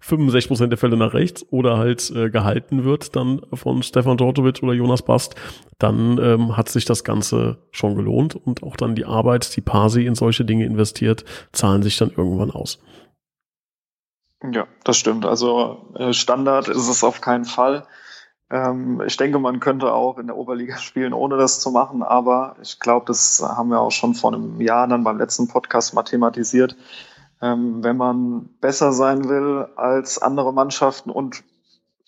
65 0.00 0.48
Prozent 0.48 0.72
der 0.72 0.78
Fälle 0.78 0.96
nach 0.96 1.12
rechts 1.12 1.44
oder 1.50 1.76
halt 1.76 2.10
äh, 2.10 2.30
gehalten 2.30 2.84
wird 2.84 3.14
dann 3.14 3.42
von 3.52 3.82
Stefan 3.82 4.16
Dortovic 4.16 4.62
oder 4.62 4.72
Jonas 4.72 5.02
Bast, 5.02 5.34
dann 5.78 6.16
ähm, 6.16 6.56
hat 6.56 6.70
sich 6.70 6.86
das 6.86 7.04
Ganze 7.04 7.58
schon 7.70 7.96
gelohnt 7.96 8.36
und 8.36 8.62
auch 8.62 8.76
dann 8.76 8.94
die 8.94 9.04
Arbeit, 9.04 9.54
die 9.54 9.60
Pasi 9.60 10.06
in 10.06 10.14
solche 10.14 10.46
Dinge 10.46 10.64
investiert, 10.64 11.26
zahlen 11.52 11.82
sich 11.82 11.98
dann 11.98 12.10
irgendwann 12.16 12.50
aus. 12.50 12.80
Ja, 14.42 14.66
das 14.84 14.96
stimmt. 14.96 15.26
Also 15.26 15.92
äh, 15.96 16.14
Standard 16.14 16.68
ist 16.68 16.88
es 16.88 17.04
auf 17.04 17.20
keinen 17.20 17.44
Fall. 17.44 17.86
Ähm, 18.50 19.00
ich 19.06 19.16
denke, 19.16 19.38
man 19.38 19.60
könnte 19.60 19.92
auch 19.92 20.18
in 20.18 20.26
der 20.26 20.36
Oberliga 20.36 20.76
spielen, 20.78 21.12
ohne 21.12 21.36
das 21.36 21.60
zu 21.60 21.70
machen, 21.70 22.02
aber 22.02 22.56
ich 22.60 22.80
glaube, 22.80 23.06
das 23.06 23.42
haben 23.42 23.70
wir 23.70 23.80
auch 23.80 23.92
schon 23.92 24.14
vor 24.14 24.34
einem 24.34 24.60
Jahr 24.60 24.88
dann 24.88 25.04
beim 25.04 25.18
letzten 25.18 25.48
Podcast 25.48 25.94
mal 25.94 26.02
thematisiert. 26.02 26.76
Ähm, 27.40 27.82
wenn 27.82 27.96
man 27.96 28.50
besser 28.60 28.92
sein 28.92 29.28
will 29.28 29.66
als 29.76 30.20
andere 30.20 30.52
Mannschaften 30.52 31.10
und 31.10 31.42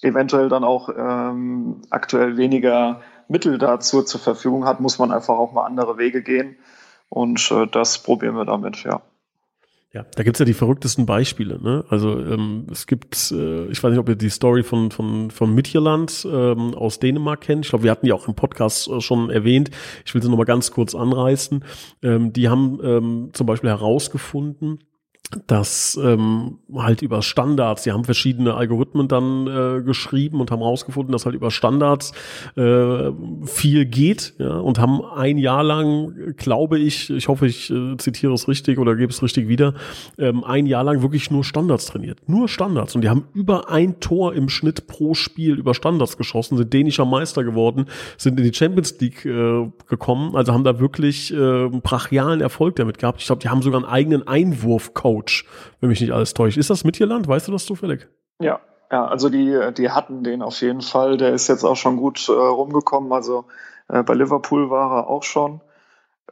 eventuell 0.02 0.48
dann 0.48 0.64
auch 0.64 0.90
ähm, 0.94 1.82
aktuell 1.90 2.36
weniger 2.36 3.00
Mittel 3.28 3.56
dazu 3.56 4.02
zur 4.02 4.20
Verfügung 4.20 4.66
hat, 4.66 4.80
muss 4.80 4.98
man 4.98 5.12
einfach 5.12 5.38
auch 5.38 5.52
mal 5.52 5.64
andere 5.64 5.96
Wege 5.96 6.22
gehen. 6.22 6.56
Und 7.08 7.50
äh, 7.50 7.66
das 7.66 8.02
probieren 8.02 8.36
wir 8.36 8.44
damit, 8.44 8.82
ja. 8.84 9.00
Ja, 9.94 10.06
da 10.14 10.22
gibt's 10.22 10.38
ja 10.38 10.46
die 10.46 10.54
verrücktesten 10.54 11.04
Beispiele. 11.04 11.60
Ne? 11.62 11.84
Also 11.90 12.18
ähm, 12.18 12.66
es 12.70 12.86
gibt, 12.86 13.30
äh, 13.30 13.66
ich 13.66 13.82
weiß 13.82 13.90
nicht, 13.90 13.98
ob 13.98 14.08
ihr 14.08 14.16
die 14.16 14.30
Story 14.30 14.62
von, 14.62 14.90
von, 14.90 15.30
von 15.30 15.54
Midtjylland 15.54 16.26
ähm, 16.30 16.74
aus 16.74 16.98
Dänemark 16.98 17.42
kennt. 17.42 17.66
Ich 17.66 17.70
glaube, 17.70 17.84
wir 17.84 17.90
hatten 17.90 18.06
die 18.06 18.12
auch 18.14 18.26
im 18.26 18.34
Podcast 18.34 18.88
äh, 18.88 19.02
schon 19.02 19.28
erwähnt. 19.28 19.70
Ich 20.06 20.14
will 20.14 20.22
sie 20.22 20.30
nochmal 20.30 20.46
ganz 20.46 20.70
kurz 20.70 20.94
anreißen. 20.94 21.62
Ähm, 22.02 22.32
die 22.32 22.48
haben 22.48 22.80
ähm, 22.82 23.30
zum 23.34 23.46
Beispiel 23.46 23.68
herausgefunden, 23.68 24.78
dass 25.46 25.98
ähm, 26.02 26.58
halt 26.74 27.02
über 27.02 27.22
Standards, 27.22 27.84
sie 27.84 27.92
haben 27.92 28.04
verschiedene 28.04 28.54
Algorithmen 28.54 29.08
dann 29.08 29.46
äh, 29.46 29.82
geschrieben 29.82 30.40
und 30.40 30.50
haben 30.50 30.60
herausgefunden, 30.60 31.12
dass 31.12 31.24
halt 31.24 31.34
über 31.34 31.50
Standards 31.50 32.12
äh, 32.56 33.10
viel 33.44 33.86
geht 33.86 34.34
ja, 34.38 34.56
und 34.56 34.78
haben 34.78 35.02
ein 35.04 35.38
Jahr 35.38 35.62
lang, 35.62 36.34
glaube 36.36 36.78
ich, 36.78 37.10
ich 37.10 37.28
hoffe, 37.28 37.46
ich 37.46 37.70
äh, 37.70 37.96
zitiere 37.98 38.34
es 38.34 38.48
richtig 38.48 38.78
oder 38.78 38.96
gebe 38.96 39.12
es 39.12 39.22
richtig 39.22 39.48
wieder, 39.48 39.74
ähm, 40.18 40.44
ein 40.44 40.66
Jahr 40.66 40.84
lang 40.84 41.02
wirklich 41.02 41.30
nur 41.30 41.44
Standards 41.44 41.86
trainiert. 41.86 42.18
Nur 42.26 42.48
Standards. 42.48 42.94
Und 42.94 43.02
die 43.02 43.08
haben 43.08 43.24
über 43.34 43.70
ein 43.70 44.00
Tor 44.00 44.34
im 44.34 44.48
Schnitt 44.48 44.86
pro 44.86 45.14
Spiel 45.14 45.58
über 45.58 45.74
Standards 45.74 46.16
geschossen, 46.16 46.56
sind 46.56 46.72
dänischer 46.72 47.04
Meister 47.04 47.44
geworden, 47.44 47.86
sind 48.16 48.38
in 48.38 48.44
die 48.44 48.54
Champions 48.54 48.98
League 49.00 49.24
äh, 49.24 49.70
gekommen, 49.88 50.36
also 50.36 50.52
haben 50.52 50.64
da 50.64 50.78
wirklich 50.78 51.32
äh, 51.32 51.68
brachialen 51.68 52.40
Erfolg 52.40 52.76
damit 52.76 52.98
gehabt. 52.98 53.20
Ich 53.20 53.26
glaube, 53.26 53.40
die 53.40 53.48
haben 53.48 53.62
sogar 53.62 53.80
einen 53.80 53.90
eigenen 53.90 54.26
Einwurfcoach 54.26 55.21
Coach, 55.22 55.46
wenn 55.80 55.88
mich 55.88 56.00
nicht 56.00 56.12
alles 56.12 56.34
täuscht. 56.34 56.58
Ist 56.58 56.70
das 56.70 56.84
Mittelland? 56.84 57.28
Weißt 57.28 57.48
du 57.48 57.52
das 57.52 57.64
zufällig? 57.64 58.08
Ja, 58.40 58.60
ja, 58.90 59.06
also 59.06 59.28
die, 59.28 59.58
die 59.76 59.90
hatten 59.90 60.24
den 60.24 60.42
auf 60.42 60.60
jeden 60.60 60.82
Fall. 60.82 61.16
Der 61.16 61.32
ist 61.32 61.48
jetzt 61.48 61.64
auch 61.64 61.76
schon 61.76 61.96
gut 61.96 62.28
äh, 62.28 62.32
rumgekommen. 62.32 63.12
Also 63.12 63.44
äh, 63.88 64.02
bei 64.02 64.14
Liverpool 64.14 64.70
war 64.70 64.98
er 64.98 65.08
auch 65.08 65.22
schon. 65.22 65.60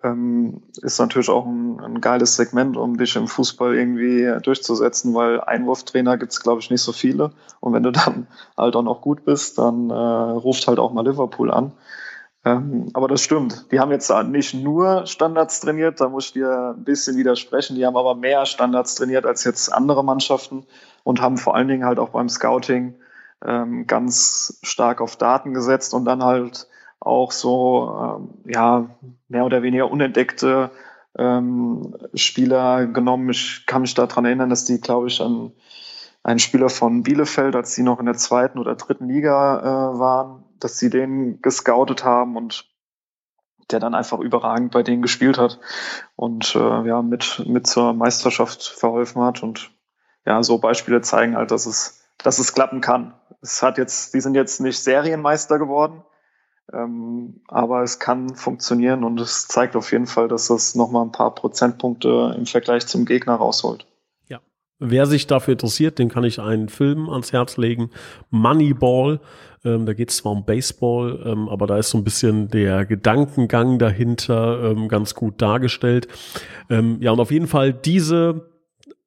Ähm, 0.03 0.63
ist 0.83 0.99
natürlich 0.99 1.29
auch 1.29 1.47
ein, 1.47 1.79
ein, 1.81 2.01
geiles 2.01 2.37
Segment, 2.37 2.77
um 2.77 2.97
dich 2.97 3.17
im 3.17 3.29
Fußball 3.29 3.75
irgendwie 3.75 4.33
durchzusetzen, 4.43 5.15
weil 5.15 5.41
Einwurftrainer 5.41 6.17
gibt 6.17 6.33
es, 6.33 6.41
glaube 6.41 6.61
ich, 6.61 6.71
nicht 6.71 6.83
so 6.83 6.93
viele. 6.93 7.33
Und 7.61 7.73
wenn 7.73 7.83
du 7.83 7.93
dann 7.93 8.27
halt 8.57 8.77
auch 8.77 8.83
noch 8.83 9.03
gut 9.03 9.25
bist, 9.25 9.59
dann 9.59 9.91
äh, 9.91 9.95
ruft 9.95 10.67
halt 10.67 10.79
auch 10.79 10.93
mal 10.93 11.07
Liverpool 11.07 11.51
an. 11.51 11.73
Ähm, 12.45 12.89
aber 12.95 13.09
das 13.09 13.23
stimmt. 13.23 13.71
Die 13.71 13.81
haben 13.81 13.91
jetzt 13.91 14.11
nicht 14.29 14.55
nur 14.55 15.07
Standards 15.07 15.61
trainiert, 15.61 16.01
da 16.01 16.09
muss 16.09 16.27
ich 16.27 16.33
dir 16.33 16.75
ein 16.77 16.85
bisschen 16.85 17.17
widersprechen. 17.17 17.77
Die 17.77 17.85
haben 17.85 17.97
aber 17.97 18.15
mehr 18.15 18.47
Standards 18.47 18.95
trainiert 18.95 19.27
als 19.27 19.45
jetzt 19.45 19.73
andere 19.73 20.03
Mannschaften 20.03 20.65
und 21.05 21.21
haben 21.21 21.37
vor 21.37 21.55
allen 21.55 21.69
Dingen 21.69 21.85
halt 21.85 21.99
auch 21.99 22.11
beim 22.11 22.29
Scouting 22.29 22.95
ähm, 23.45 23.87
ganz 23.87 24.59
stark 24.63 25.01
auf 25.01 25.17
Daten 25.17 25.53
gesetzt 25.53 25.93
und 25.93 26.05
dann 26.05 26.23
halt 26.23 26.67
auch 26.99 27.33
so, 27.33 28.19
ähm, 28.19 28.53
ja, 28.53 28.91
mehr 29.29 29.45
oder 29.45 29.63
weniger 29.63 29.91
unentdeckte 29.91 30.71
ähm, 31.19 31.97
Spieler 32.15 32.87
genommen. 32.87 33.31
Ich 33.31 33.65
kann 33.67 33.83
mich 33.83 33.95
daran 33.95 34.25
erinnern, 34.25 34.51
dass 34.51 34.65
die, 34.65 34.81
glaube 34.81 35.09
ich, 35.09 35.21
an 35.21 35.53
einen 36.23 36.39
Spieler 36.39 36.69
von 36.69 37.03
Bielefeld, 37.03 37.57
als 37.57 37.75
sie 37.75 37.83
noch 37.83 37.99
in 37.99 38.07
der 38.07 38.17
zweiten 38.17 38.59
oder 38.59 38.75
dritten 38.75 39.09
Liga 39.09 39.61
äh, 39.61 39.99
waren, 39.99 40.45
dass 40.59 40.79
sie 40.79 40.91
den 40.91 41.41
gescoutet 41.41 42.05
haben 42.05 42.37
und 42.37 42.69
der 43.71 43.81
dann 43.81 43.95
einfach 43.95 44.19
überragend 44.19 44.73
bei 44.73 44.83
denen 44.83 45.03
gespielt 45.03 45.39
hat 45.39 45.61
und 46.17 46.55
äh, 46.55 46.87
ja 46.87 47.03
mit 47.03 47.43
mit 47.47 47.67
zur 47.67 47.95
Meisterschaft 47.95 48.67
verholfen 48.67 49.23
hat 49.23 49.43
und 49.43 49.71
ja 50.27 50.43
so 50.43 50.59
Beispiele 50.59 51.01
zeigen 51.03 51.37
halt, 51.37 51.51
dass 51.51 51.67
es 51.67 52.01
dass 52.23 52.39
es 52.39 52.53
klappen 52.53 52.81
kann. 52.81 53.15
Es 53.41 53.63
hat 53.63 53.79
jetzt, 53.79 54.15
die 54.15 54.21
sind 54.21 54.35
jetzt 54.35 54.61
nicht 54.61 54.79
Serienmeister 54.83 55.59
geworden, 55.59 56.03
ähm, 56.73 57.43
aber 57.49 57.83
es 57.83 57.99
kann 57.99 58.35
funktionieren 58.35 59.05
und 59.05 59.21
es 59.21 59.49
zeigt 59.49 59.77
auf 59.77 59.93
jeden 59.93 60.07
Fall, 60.07 60.29
dass 60.29 60.51
es 60.51 60.75
noch 60.75 60.91
mal 60.91 61.03
ein 61.03 61.13
paar 61.13 61.35
Prozentpunkte 61.35 62.35
im 62.37 62.47
Vergleich 62.47 62.87
zum 62.87 63.07
Gegner 63.07 63.37
rausholt. 63.37 63.87
Wer 64.81 65.05
sich 65.05 65.27
dafür 65.27 65.53
interessiert, 65.53 65.99
den 65.99 66.09
kann 66.09 66.25
ich 66.25 66.41
einen 66.41 66.71
Film 66.71 67.11
ans 67.11 67.33
Herz 67.33 67.59
legen, 67.59 67.91
Moneyball. 68.31 69.21
Ähm, 69.63 69.85
da 69.85 69.93
geht 69.93 70.11
es 70.11 70.17
zwar 70.17 70.33
um 70.33 70.47
Baseball, 70.47 71.23
ähm, 71.27 71.51
aber 71.51 71.67
da 71.67 71.77
ist 71.77 71.91
so 71.91 71.99
ein 71.99 72.05
bisschen 72.05 72.49
der 72.49 72.87
Gedankengang 72.87 73.79
dahinter 73.79 74.71
ähm, 74.71 74.89
ganz 74.89 75.15
gut 75.15 75.43
dargestellt. 75.43 76.09
Ähm, 76.71 76.97
ja, 77.01 77.13
und 77.13 77.21
auf 77.21 77.31
jeden 77.31 77.47
Fall 77.47 77.75
diese 77.75 78.51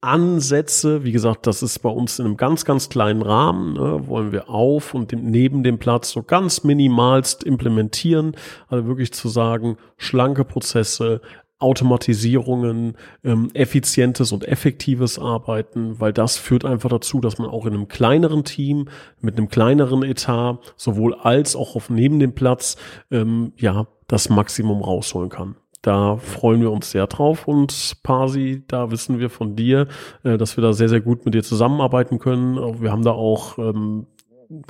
Ansätze, 0.03 1.05
wie 1.05 1.13
gesagt, 1.13 1.47
das 1.47 1.63
ist 1.63 1.79
bei 1.79 1.89
uns 1.89 2.19
in 2.19 2.25
einem 2.25 2.37
ganz, 2.37 2.65
ganz 2.65 2.89
kleinen 2.89 3.21
Rahmen, 3.21 3.73
ne, 3.73 4.05
wollen 4.05 4.33
wir 4.33 4.49
auf 4.49 4.93
und 4.93 5.13
dem, 5.13 5.31
neben 5.31 5.63
dem 5.63 5.79
Platz 5.79 6.11
so 6.11 6.23
ganz 6.23 6.65
minimalst 6.65 7.43
implementieren, 7.45 8.35
also 8.67 8.85
wirklich 8.85 9.13
zu 9.13 9.29
sagen, 9.29 9.77
schlanke 9.97 10.43
Prozesse, 10.43 11.21
Automatisierungen, 11.63 12.95
ähm, 13.23 13.49
effizientes 13.53 14.31
und 14.31 14.47
effektives 14.47 15.17
Arbeiten, 15.17 15.99
weil 15.99 16.13
das 16.13 16.37
führt 16.37 16.65
einfach 16.65 16.89
dazu, 16.89 17.19
dass 17.21 17.37
man 17.37 17.49
auch 17.49 17.65
in 17.65 17.73
einem 17.73 17.87
kleineren 17.87 18.43
Team 18.43 18.89
mit 19.21 19.37
einem 19.37 19.49
kleineren 19.49 20.03
Etat 20.03 20.59
sowohl 20.75 21.15
als 21.15 21.55
auch 21.55 21.75
auf 21.75 21.89
neben 21.89 22.19
dem 22.19 22.33
Platz 22.33 22.75
ähm, 23.09 23.53
ja 23.57 23.87
das 24.07 24.29
Maximum 24.29 24.81
rausholen 24.81 25.29
kann. 25.29 25.55
Da 25.81 26.15
freuen 26.15 26.61
wir 26.61 26.71
uns 26.71 26.91
sehr 26.91 27.07
drauf 27.07 27.45
und 27.45 27.97
Pasi, 28.03 28.63
da 28.67 28.89
wissen 28.89 29.19
wir 29.19 29.29
von 29.29 29.57
dir, 29.57 29.87
äh, 30.23 30.37
dass 30.37 30.55
wir 30.55 30.61
da 30.61 30.71
sehr, 30.71 30.87
sehr 30.87 31.01
gut 31.01 31.25
mit 31.25 31.33
dir 31.33 31.43
zusammenarbeiten 31.43 32.19
können. 32.19 32.81
Wir 32.81 32.91
haben 32.91 33.03
da 33.03 33.11
auch 33.11 33.57
ähm, 33.57 34.07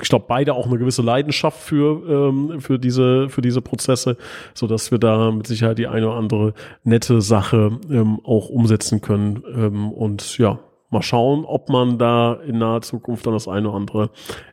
ich 0.01 0.09
glaube, 0.09 0.25
beide 0.27 0.53
auch 0.53 0.67
eine 0.67 0.77
gewisse 0.77 1.01
Leidenschaft 1.01 1.59
für, 1.59 2.07
ähm, 2.07 2.61
für, 2.61 2.79
diese, 2.79 3.29
für 3.29 3.41
diese 3.41 3.61
Prozesse, 3.61 4.17
so 4.53 4.67
dass 4.67 4.91
wir 4.91 4.99
da 4.99 5.31
mit 5.31 5.47
Sicherheit 5.47 5.77
die 5.77 5.87
eine 5.87 6.07
oder 6.07 6.17
andere 6.17 6.53
nette 6.83 7.21
Sache 7.21 7.79
ähm, 7.89 8.19
auch 8.23 8.49
umsetzen 8.49 9.01
können. 9.01 9.43
Ähm, 9.55 9.91
und 9.91 10.37
ja, 10.37 10.59
mal 10.89 11.01
schauen, 11.01 11.43
ob 11.45 11.69
man 11.69 11.97
da 11.97 12.33
in 12.33 12.59
naher 12.59 12.81
Zukunft 12.81 13.25
dann 13.25 13.33
das 13.33 13.47
eine 13.47 13.69
oder 13.69 13.77
andere 13.77 14.09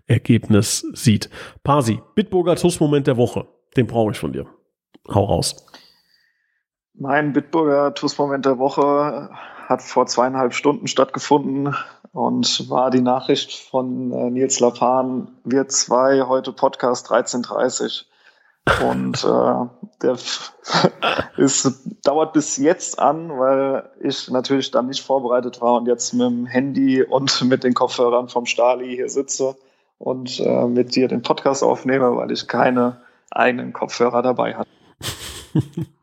Ergebnis 0.06 0.86
sieht. 0.92 1.30
Pasi, 1.62 2.00
Bitburger 2.14 2.56
TUS-Moment 2.56 3.06
der 3.06 3.16
Woche, 3.16 3.46
den 3.76 3.86
brauche 3.86 4.10
ich 4.10 4.18
von 4.18 4.32
dir. 4.32 4.46
Hau 5.08 5.24
raus. 5.24 5.66
Mein 6.94 7.32
Bitburger 7.32 7.94
TUS-Moment 7.94 8.46
der 8.46 8.58
Woche 8.58 9.30
hat 9.70 9.82
vor 9.82 10.06
zweieinhalb 10.06 10.52
Stunden 10.52 10.88
stattgefunden 10.88 11.76
und 12.12 12.68
war 12.68 12.90
die 12.90 13.00
Nachricht 13.00 13.52
von 13.52 14.12
äh, 14.12 14.30
Nils 14.30 14.58
Lapan, 14.58 15.28
wir 15.44 15.68
zwei 15.68 16.22
heute 16.22 16.52
Podcast 16.52 17.10
1330. 17.10 18.08
Und 18.84 19.24
äh, 19.24 19.88
der 20.02 20.16
ist, 21.36 21.82
dauert 22.04 22.32
bis 22.32 22.56
jetzt 22.56 22.98
an, 22.98 23.30
weil 23.30 23.88
ich 24.00 24.28
natürlich 24.28 24.72
dann 24.72 24.88
nicht 24.88 25.02
vorbereitet 25.02 25.60
war 25.60 25.74
und 25.74 25.86
jetzt 25.86 26.12
mit 26.14 26.26
dem 26.26 26.46
Handy 26.46 27.02
und 27.02 27.42
mit 27.42 27.62
den 27.62 27.72
Kopfhörern 27.72 28.28
vom 28.28 28.46
Stali 28.46 28.94
hier 28.96 29.08
sitze 29.08 29.56
und 29.98 30.40
äh, 30.40 30.66
mit 30.66 30.96
dir 30.96 31.06
den 31.06 31.22
Podcast 31.22 31.62
aufnehme, 31.62 32.16
weil 32.16 32.32
ich 32.32 32.48
keine 32.48 33.00
eigenen 33.30 33.72
Kopfhörer 33.72 34.22
dabei 34.22 34.56
hatte. 34.56 34.70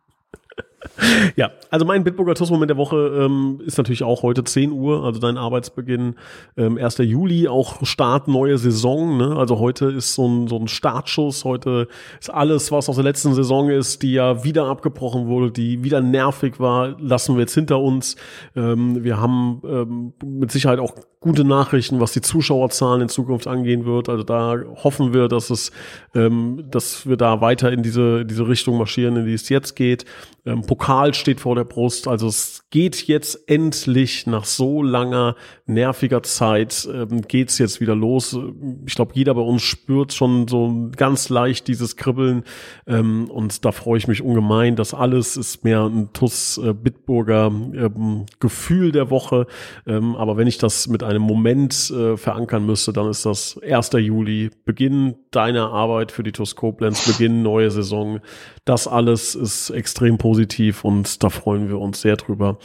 Ja, 1.36 1.52
also 1.70 1.86
mein 1.86 2.04
Bitburger 2.04 2.36
TUS-Moment 2.36 2.70
der 2.70 2.78
Woche 2.78 2.96
ähm, 2.98 3.62
ist 3.66 3.78
natürlich 3.78 4.04
auch 4.04 4.24
heute 4.24 4.44
10 4.44 4.72
Uhr, 4.72 5.04
also 5.04 5.20
dein 5.20 5.38
Arbeitsbeginn, 5.38 6.16
ähm, 6.58 6.78
1. 6.78 6.98
Juli, 7.00 7.48
auch 7.48 7.86
Start 7.86 8.28
neue 8.28 8.58
Saison. 8.58 9.18
Ne? 9.18 9.36
Also 9.36 9.60
heute 9.60 9.86
ist 9.86 10.16
so 10.16 10.28
ein, 10.28 10.48
so 10.48 10.58
ein 10.58 10.68
Startschuss, 10.68 11.44
heute 11.46 11.88
ist 12.20 12.34
alles, 12.34 12.72
was 12.72 12.90
aus 12.90 12.96
der 12.96 13.04
letzten 13.04 13.34
Saison 13.34 13.70
ist, 13.70 14.02
die 14.02 14.14
ja 14.14 14.44
wieder 14.44 14.66
abgebrochen 14.66 15.28
wurde, 15.28 15.52
die 15.52 15.84
wieder 15.84 16.02
nervig 16.02 16.60
war, 16.60 16.96
lassen 17.00 17.36
wir 17.36 17.42
jetzt 17.42 17.54
hinter 17.54 17.80
uns. 17.80 18.16
Ähm, 18.56 19.04
wir 19.04 19.20
haben 19.20 19.62
ähm, 19.66 20.14
mit 20.24 20.52
Sicherheit 20.52 20.80
auch 20.80 20.96
gute 21.20 21.44
Nachrichten, 21.44 22.00
was 22.00 22.14
die 22.14 22.22
Zuschauerzahlen 22.22 23.02
in 23.02 23.10
Zukunft 23.10 23.48
angehen 23.48 23.86
wird. 23.86 24.08
Also 24.08 24.24
da 24.24 24.56
hoffen 24.84 25.14
wir, 25.14 25.28
dass 25.28 25.50
es, 25.50 25.72
ähm, 26.14 26.64
dass 26.70 27.08
wir 27.08 27.18
da 27.18 27.42
weiter 27.42 27.72
in 27.72 27.82
diese, 27.82 28.24
diese 28.26 28.48
Richtung 28.48 28.78
marschieren, 28.78 29.16
in 29.18 29.26
die 29.26 29.34
es 29.34 29.50
jetzt 29.50 29.76
geht. 29.76 30.06
Ähm, 30.46 30.64
Pokal 30.78 31.16
steht 31.16 31.40
vor 31.40 31.56
der 31.56 31.64
Brust. 31.64 32.08
Also 32.08 32.28
es 32.28 32.62
geht 32.70 33.08
jetzt 33.08 33.50
endlich 33.50 34.28
nach 34.28 34.46
so 34.46 34.84
langer, 34.84 35.36
nerviger 35.66 36.22
Zeit, 36.22 36.88
ähm, 36.94 37.22
geht's 37.28 37.58
jetzt 37.58 37.82
wieder 37.82 37.96
los. 37.96 38.38
Ich 38.86 38.94
glaube, 38.94 39.14
jeder 39.16 39.34
bei 39.34 39.42
uns 39.42 39.64
spürt 39.64 40.14
schon 40.14 40.48
so 40.48 40.92
ganz 40.96 41.30
leicht 41.30 41.68
dieses 41.68 41.96
Kribbeln. 41.96 42.44
Ähm, 42.86 43.30
und 43.32 43.66
da 43.66 43.72
freue 43.72 43.98
ich 43.98 44.08
mich 44.08 44.22
ungemein. 44.22 44.76
Das 44.76 44.94
alles 44.94 45.36
ist 45.36 45.64
mehr 45.64 45.86
ein 45.86 46.14
TUS 46.14 46.60
äh, 46.60 46.74
Bitburger 46.74 47.48
ähm, 47.48 48.28
Gefühl 48.40 48.92
der 48.92 49.10
Woche. 49.10 49.48
Ähm, 49.88 50.16
aber 50.16 50.38
wenn 50.38 50.48
ich 50.48 50.60
das 50.60 50.88
mit 50.88 51.02
einem 51.02 51.24
Moment 51.24 51.90
äh, 51.90 52.18
verankern 52.18 52.68
müsste, 52.68 52.94
dann 52.94 53.10
ist 53.10 53.26
das 53.26 53.60
1. 53.68 53.94
Juli, 53.94 54.52
Beginn 54.64 55.16
deiner 55.32 55.72
Arbeit 55.72 56.12
für 56.12 56.22
die 56.22 56.32
TUS 56.32 56.56
Koblenz, 56.56 57.08
Beginn 57.08 57.42
neue 57.42 57.72
Saison. 57.72 58.20
Das 58.64 58.88
alles 58.88 59.34
ist 59.34 59.72
extrem 59.72 60.20
positiv 60.20 60.57
und 60.84 61.24
da 61.24 61.30
freuen 61.30 61.70
wir 61.70 61.80
uns 61.80 62.02
sehr 62.02 62.16
drüber. 62.16 62.58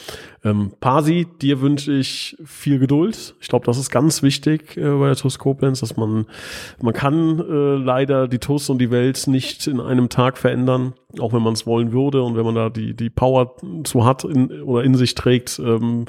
Ähm, 0.45 0.73
Pasi, 0.81 1.27
dir 1.41 1.61
wünsche 1.61 1.93
ich 1.93 2.37
viel 2.45 2.79
Geduld. 2.79 3.35
Ich 3.41 3.49
glaube, 3.49 3.67
das 3.67 3.79
ist 3.79 3.91
ganz 3.91 4.23
wichtig 4.23 4.77
äh, 4.77 4.91
bei 4.99 5.07
der 5.07 5.17
TUS 5.17 5.39
Koblenz, 5.39 5.81
dass 5.81 5.97
man, 5.97 6.27
man 6.81 6.95
kann 6.95 7.39
äh, 7.39 7.77
leider 7.77 8.29
die 8.29 8.39
TUS 8.39 8.71
und 8.71 8.79
die 8.79 8.91
Welt 8.91 9.27
nicht 9.27 9.67
in 9.67 9.81
einem 9.81 10.09
Tag 10.09 10.39
verändern, 10.39 10.95
auch 11.19 11.33
wenn 11.33 11.43
man 11.43 11.53
es 11.53 11.67
wollen 11.67 11.93
würde 11.93 12.23
und 12.23 12.37
wenn 12.37 12.45
man 12.45 12.55
da 12.55 12.71
die, 12.71 12.95
die 12.95 13.11
Power 13.11 13.57
zu 13.85 14.05
hat 14.05 14.25
in, 14.25 14.63
oder 14.63 14.85
in 14.85 14.95
sich 14.95 15.15
trägt. 15.15 15.59
Ähm, 15.59 16.07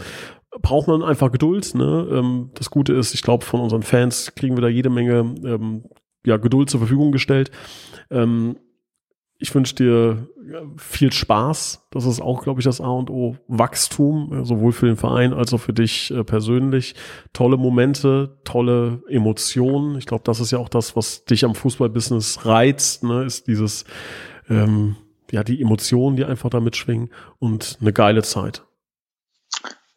braucht 0.62 0.88
man 0.88 1.04
einfach 1.04 1.32
Geduld. 1.32 1.76
Ne? 1.76 2.08
Ähm, 2.12 2.52
das 2.56 2.69
Gute 2.69 2.93
ist, 2.93 3.13
ich 3.13 3.22
glaube, 3.22 3.46
von 3.46 3.60
unseren 3.60 3.84
Fans 3.84 4.34
kriegen 4.36 4.56
wir 4.56 4.62
da 4.62 4.67
jede 4.67 4.89
Menge 4.89 5.36
ähm, 5.46 5.84
ja, 6.26 6.38
Geduld 6.38 6.69
zur 6.69 6.80
Verfügung 6.80 7.12
gestellt. 7.12 7.52
Ähm, 8.10 8.58
ich 9.39 9.54
wünsche 9.54 9.76
dir 9.76 10.28
viel 10.77 11.12
Spaß. 11.12 11.88
Das 11.91 12.06
ist 12.06 12.21
auch, 12.21 12.43
glaube 12.43 12.60
ich, 12.60 12.65
das 12.65 12.82
A 12.82 12.89
und 12.89 13.10
O. 13.10 13.36
Wachstum, 13.47 14.34
äh, 14.34 14.45
sowohl 14.45 14.71
für 14.71 14.88
den 14.88 14.97
Verein 14.97 15.34
als 15.34 15.53
auch 15.53 15.60
für 15.60 15.73
dich 15.73 16.12
äh, 16.12 16.23
persönlich. 16.23 16.95
Tolle 17.34 17.58
Momente, 17.58 18.38
tolle 18.43 19.03
Emotionen. 19.08 19.97
Ich 19.97 20.06
glaube, 20.06 20.23
das 20.23 20.39
ist 20.39 20.51
ja 20.51 20.60
auch 20.60 20.69
das, 20.69 20.95
was 20.95 21.25
dich 21.25 21.45
am 21.45 21.56
Fußballbusiness 21.56 22.45
reizt, 22.45 23.03
ne? 23.03 23.23
ist 23.23 23.47
dieses, 23.47 23.86
ähm, 24.49 24.95
ja, 25.32 25.43
die 25.43 25.62
Emotionen, 25.62 26.15
die 26.15 26.25
einfach 26.25 26.49
da 26.49 26.60
mitschwingen 26.60 27.10
und 27.39 27.77
eine 27.82 27.93
geile 27.93 28.23
Zeit. 28.23 28.63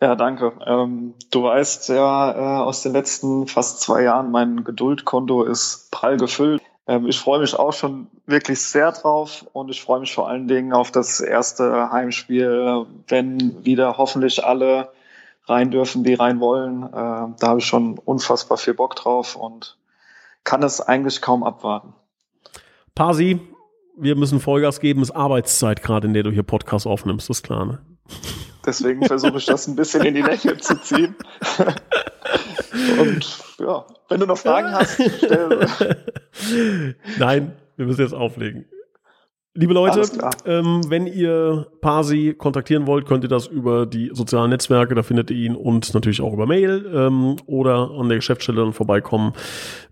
Ja, 0.00 0.14
danke. 0.14 0.52
Ähm, 0.66 1.14
du 1.30 1.44
weißt 1.44 1.88
ja 1.88 2.32
äh, 2.32 2.62
aus 2.62 2.82
den 2.82 2.92
letzten 2.92 3.46
fast 3.46 3.80
zwei 3.80 4.02
Jahren, 4.02 4.30
mein 4.30 4.62
Geduldkonto 4.62 5.42
ist 5.42 5.90
prall 5.90 6.18
gefüllt. 6.18 6.62
Ähm, 6.86 7.06
ich 7.06 7.18
freue 7.18 7.40
mich 7.40 7.54
auch 7.58 7.72
schon 7.72 8.08
wirklich 8.26 8.60
sehr 8.60 8.92
drauf 8.92 9.46
und 9.52 9.70
ich 9.70 9.82
freue 9.82 10.00
mich 10.00 10.14
vor 10.14 10.28
allen 10.28 10.48
Dingen 10.48 10.72
auf 10.72 10.90
das 10.90 11.20
erste 11.20 11.90
Heimspiel, 11.90 12.86
wenn 13.08 13.64
wieder 13.64 13.96
hoffentlich 13.98 14.44
alle 14.44 14.90
rein 15.46 15.70
dürfen, 15.70 16.04
die 16.04 16.14
rein 16.14 16.40
wollen. 16.40 16.82
Äh, 16.84 16.90
da 16.92 17.36
habe 17.42 17.58
ich 17.58 17.66
schon 17.66 17.98
unfassbar 17.98 18.58
viel 18.58 18.74
Bock 18.74 18.96
drauf 18.96 19.36
und 19.36 19.76
kann 20.44 20.62
es 20.62 20.80
eigentlich 20.80 21.20
kaum 21.20 21.42
abwarten. 21.42 21.92
Pasi, 22.94 23.40
wir 23.96 24.16
müssen 24.16 24.40
Vollgas 24.40 24.80
geben, 24.80 25.02
es 25.02 25.10
ist 25.10 25.16
Arbeitszeit 25.16 25.82
gerade, 25.82 26.06
in 26.06 26.14
der 26.14 26.22
du 26.22 26.30
hier 26.30 26.42
Podcast 26.42 26.86
aufnimmst, 26.86 27.30
ist 27.30 27.42
klar, 27.42 27.64
ne? 27.64 27.78
Deswegen 28.64 29.04
versuche 29.04 29.38
ich 29.38 29.46
das 29.46 29.68
ein 29.68 29.76
bisschen 29.76 30.04
in 30.04 30.14
die 30.14 30.22
Länge 30.22 30.56
zu 30.58 30.80
ziehen. 30.80 31.14
Und 32.98 33.38
ja, 33.58 33.84
wenn 34.08 34.20
du 34.20 34.26
noch 34.26 34.38
Fragen 34.38 34.72
hast, 34.72 35.00
stell. 35.18 35.66
Nein, 37.18 37.52
wir 37.76 37.86
müssen 37.86 38.02
jetzt 38.02 38.14
auflegen. 38.14 38.66
Liebe 39.58 39.72
Leute, 39.72 40.02
ähm, 40.44 40.82
wenn 40.88 41.06
ihr 41.06 41.66
Pasi 41.80 42.34
kontaktieren 42.36 42.86
wollt, 42.86 43.06
könnt 43.06 43.24
ihr 43.24 43.30
das 43.30 43.46
über 43.46 43.86
die 43.86 44.10
sozialen 44.12 44.50
Netzwerke, 44.50 44.94
da 44.94 45.02
findet 45.02 45.30
ihr 45.30 45.36
ihn 45.38 45.56
und 45.56 45.94
natürlich 45.94 46.20
auch 46.20 46.34
über 46.34 46.46
Mail 46.46 46.84
ähm, 46.94 47.36
oder 47.46 47.90
an 47.98 48.10
der 48.10 48.18
Geschäftsstelle 48.18 48.60
dann 48.60 48.74
vorbeikommen. 48.74 49.32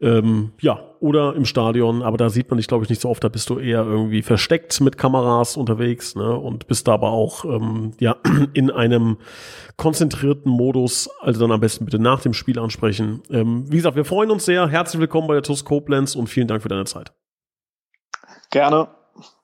Ähm, 0.03 0.53
ja, 0.61 0.81
oder 1.01 1.35
im 1.35 1.47
Stadion, 1.47 2.03
aber 2.03 2.19
da 2.19 2.29
sieht 2.29 2.51
man 2.51 2.59
dich, 2.59 2.69
glaube 2.69 2.85
ich, 2.85 2.91
nicht 2.91 3.01
so 3.01 3.09
oft, 3.09 3.25
da 3.25 3.29
bist 3.29 3.49
du 3.49 3.59
eher 3.59 3.85
irgendwie 3.85 4.21
versteckt 4.21 4.83
mit 4.83 4.99
Kameras 4.99 5.57
unterwegs 5.57 6.15
ne? 6.15 6.39
und 6.39 6.67
bist 6.67 6.87
da 6.87 6.93
aber 6.93 7.13
auch 7.13 7.47
ähm, 7.47 7.93
ja, 8.01 8.17
in 8.53 8.71
einem 8.71 9.17
konzentrierten 9.79 10.53
Modus, 10.53 11.09
also 11.21 11.41
dann 11.41 11.53
am 11.53 11.61
besten 11.61 11.87
bitte 11.87 11.99
nach 11.99 12.21
dem 12.21 12.35
Spiel 12.35 12.59
ansprechen. 12.59 13.23
Ähm, 13.31 13.65
wie 13.71 13.77
gesagt, 13.77 13.97
wir 13.97 14.05
freuen 14.05 14.31
uns 14.31 14.45
sehr. 14.45 14.69
Herzlich 14.69 15.01
willkommen 15.01 15.27
bei 15.27 15.35
der 15.35 15.43
TUS 15.43 15.65
Koblenz 15.65 16.17
und 16.17 16.27
vielen 16.27 16.49
Dank 16.49 16.61
für 16.61 16.69
deine 16.69 16.85
Zeit. 16.85 17.15
Gerne. 18.51 18.89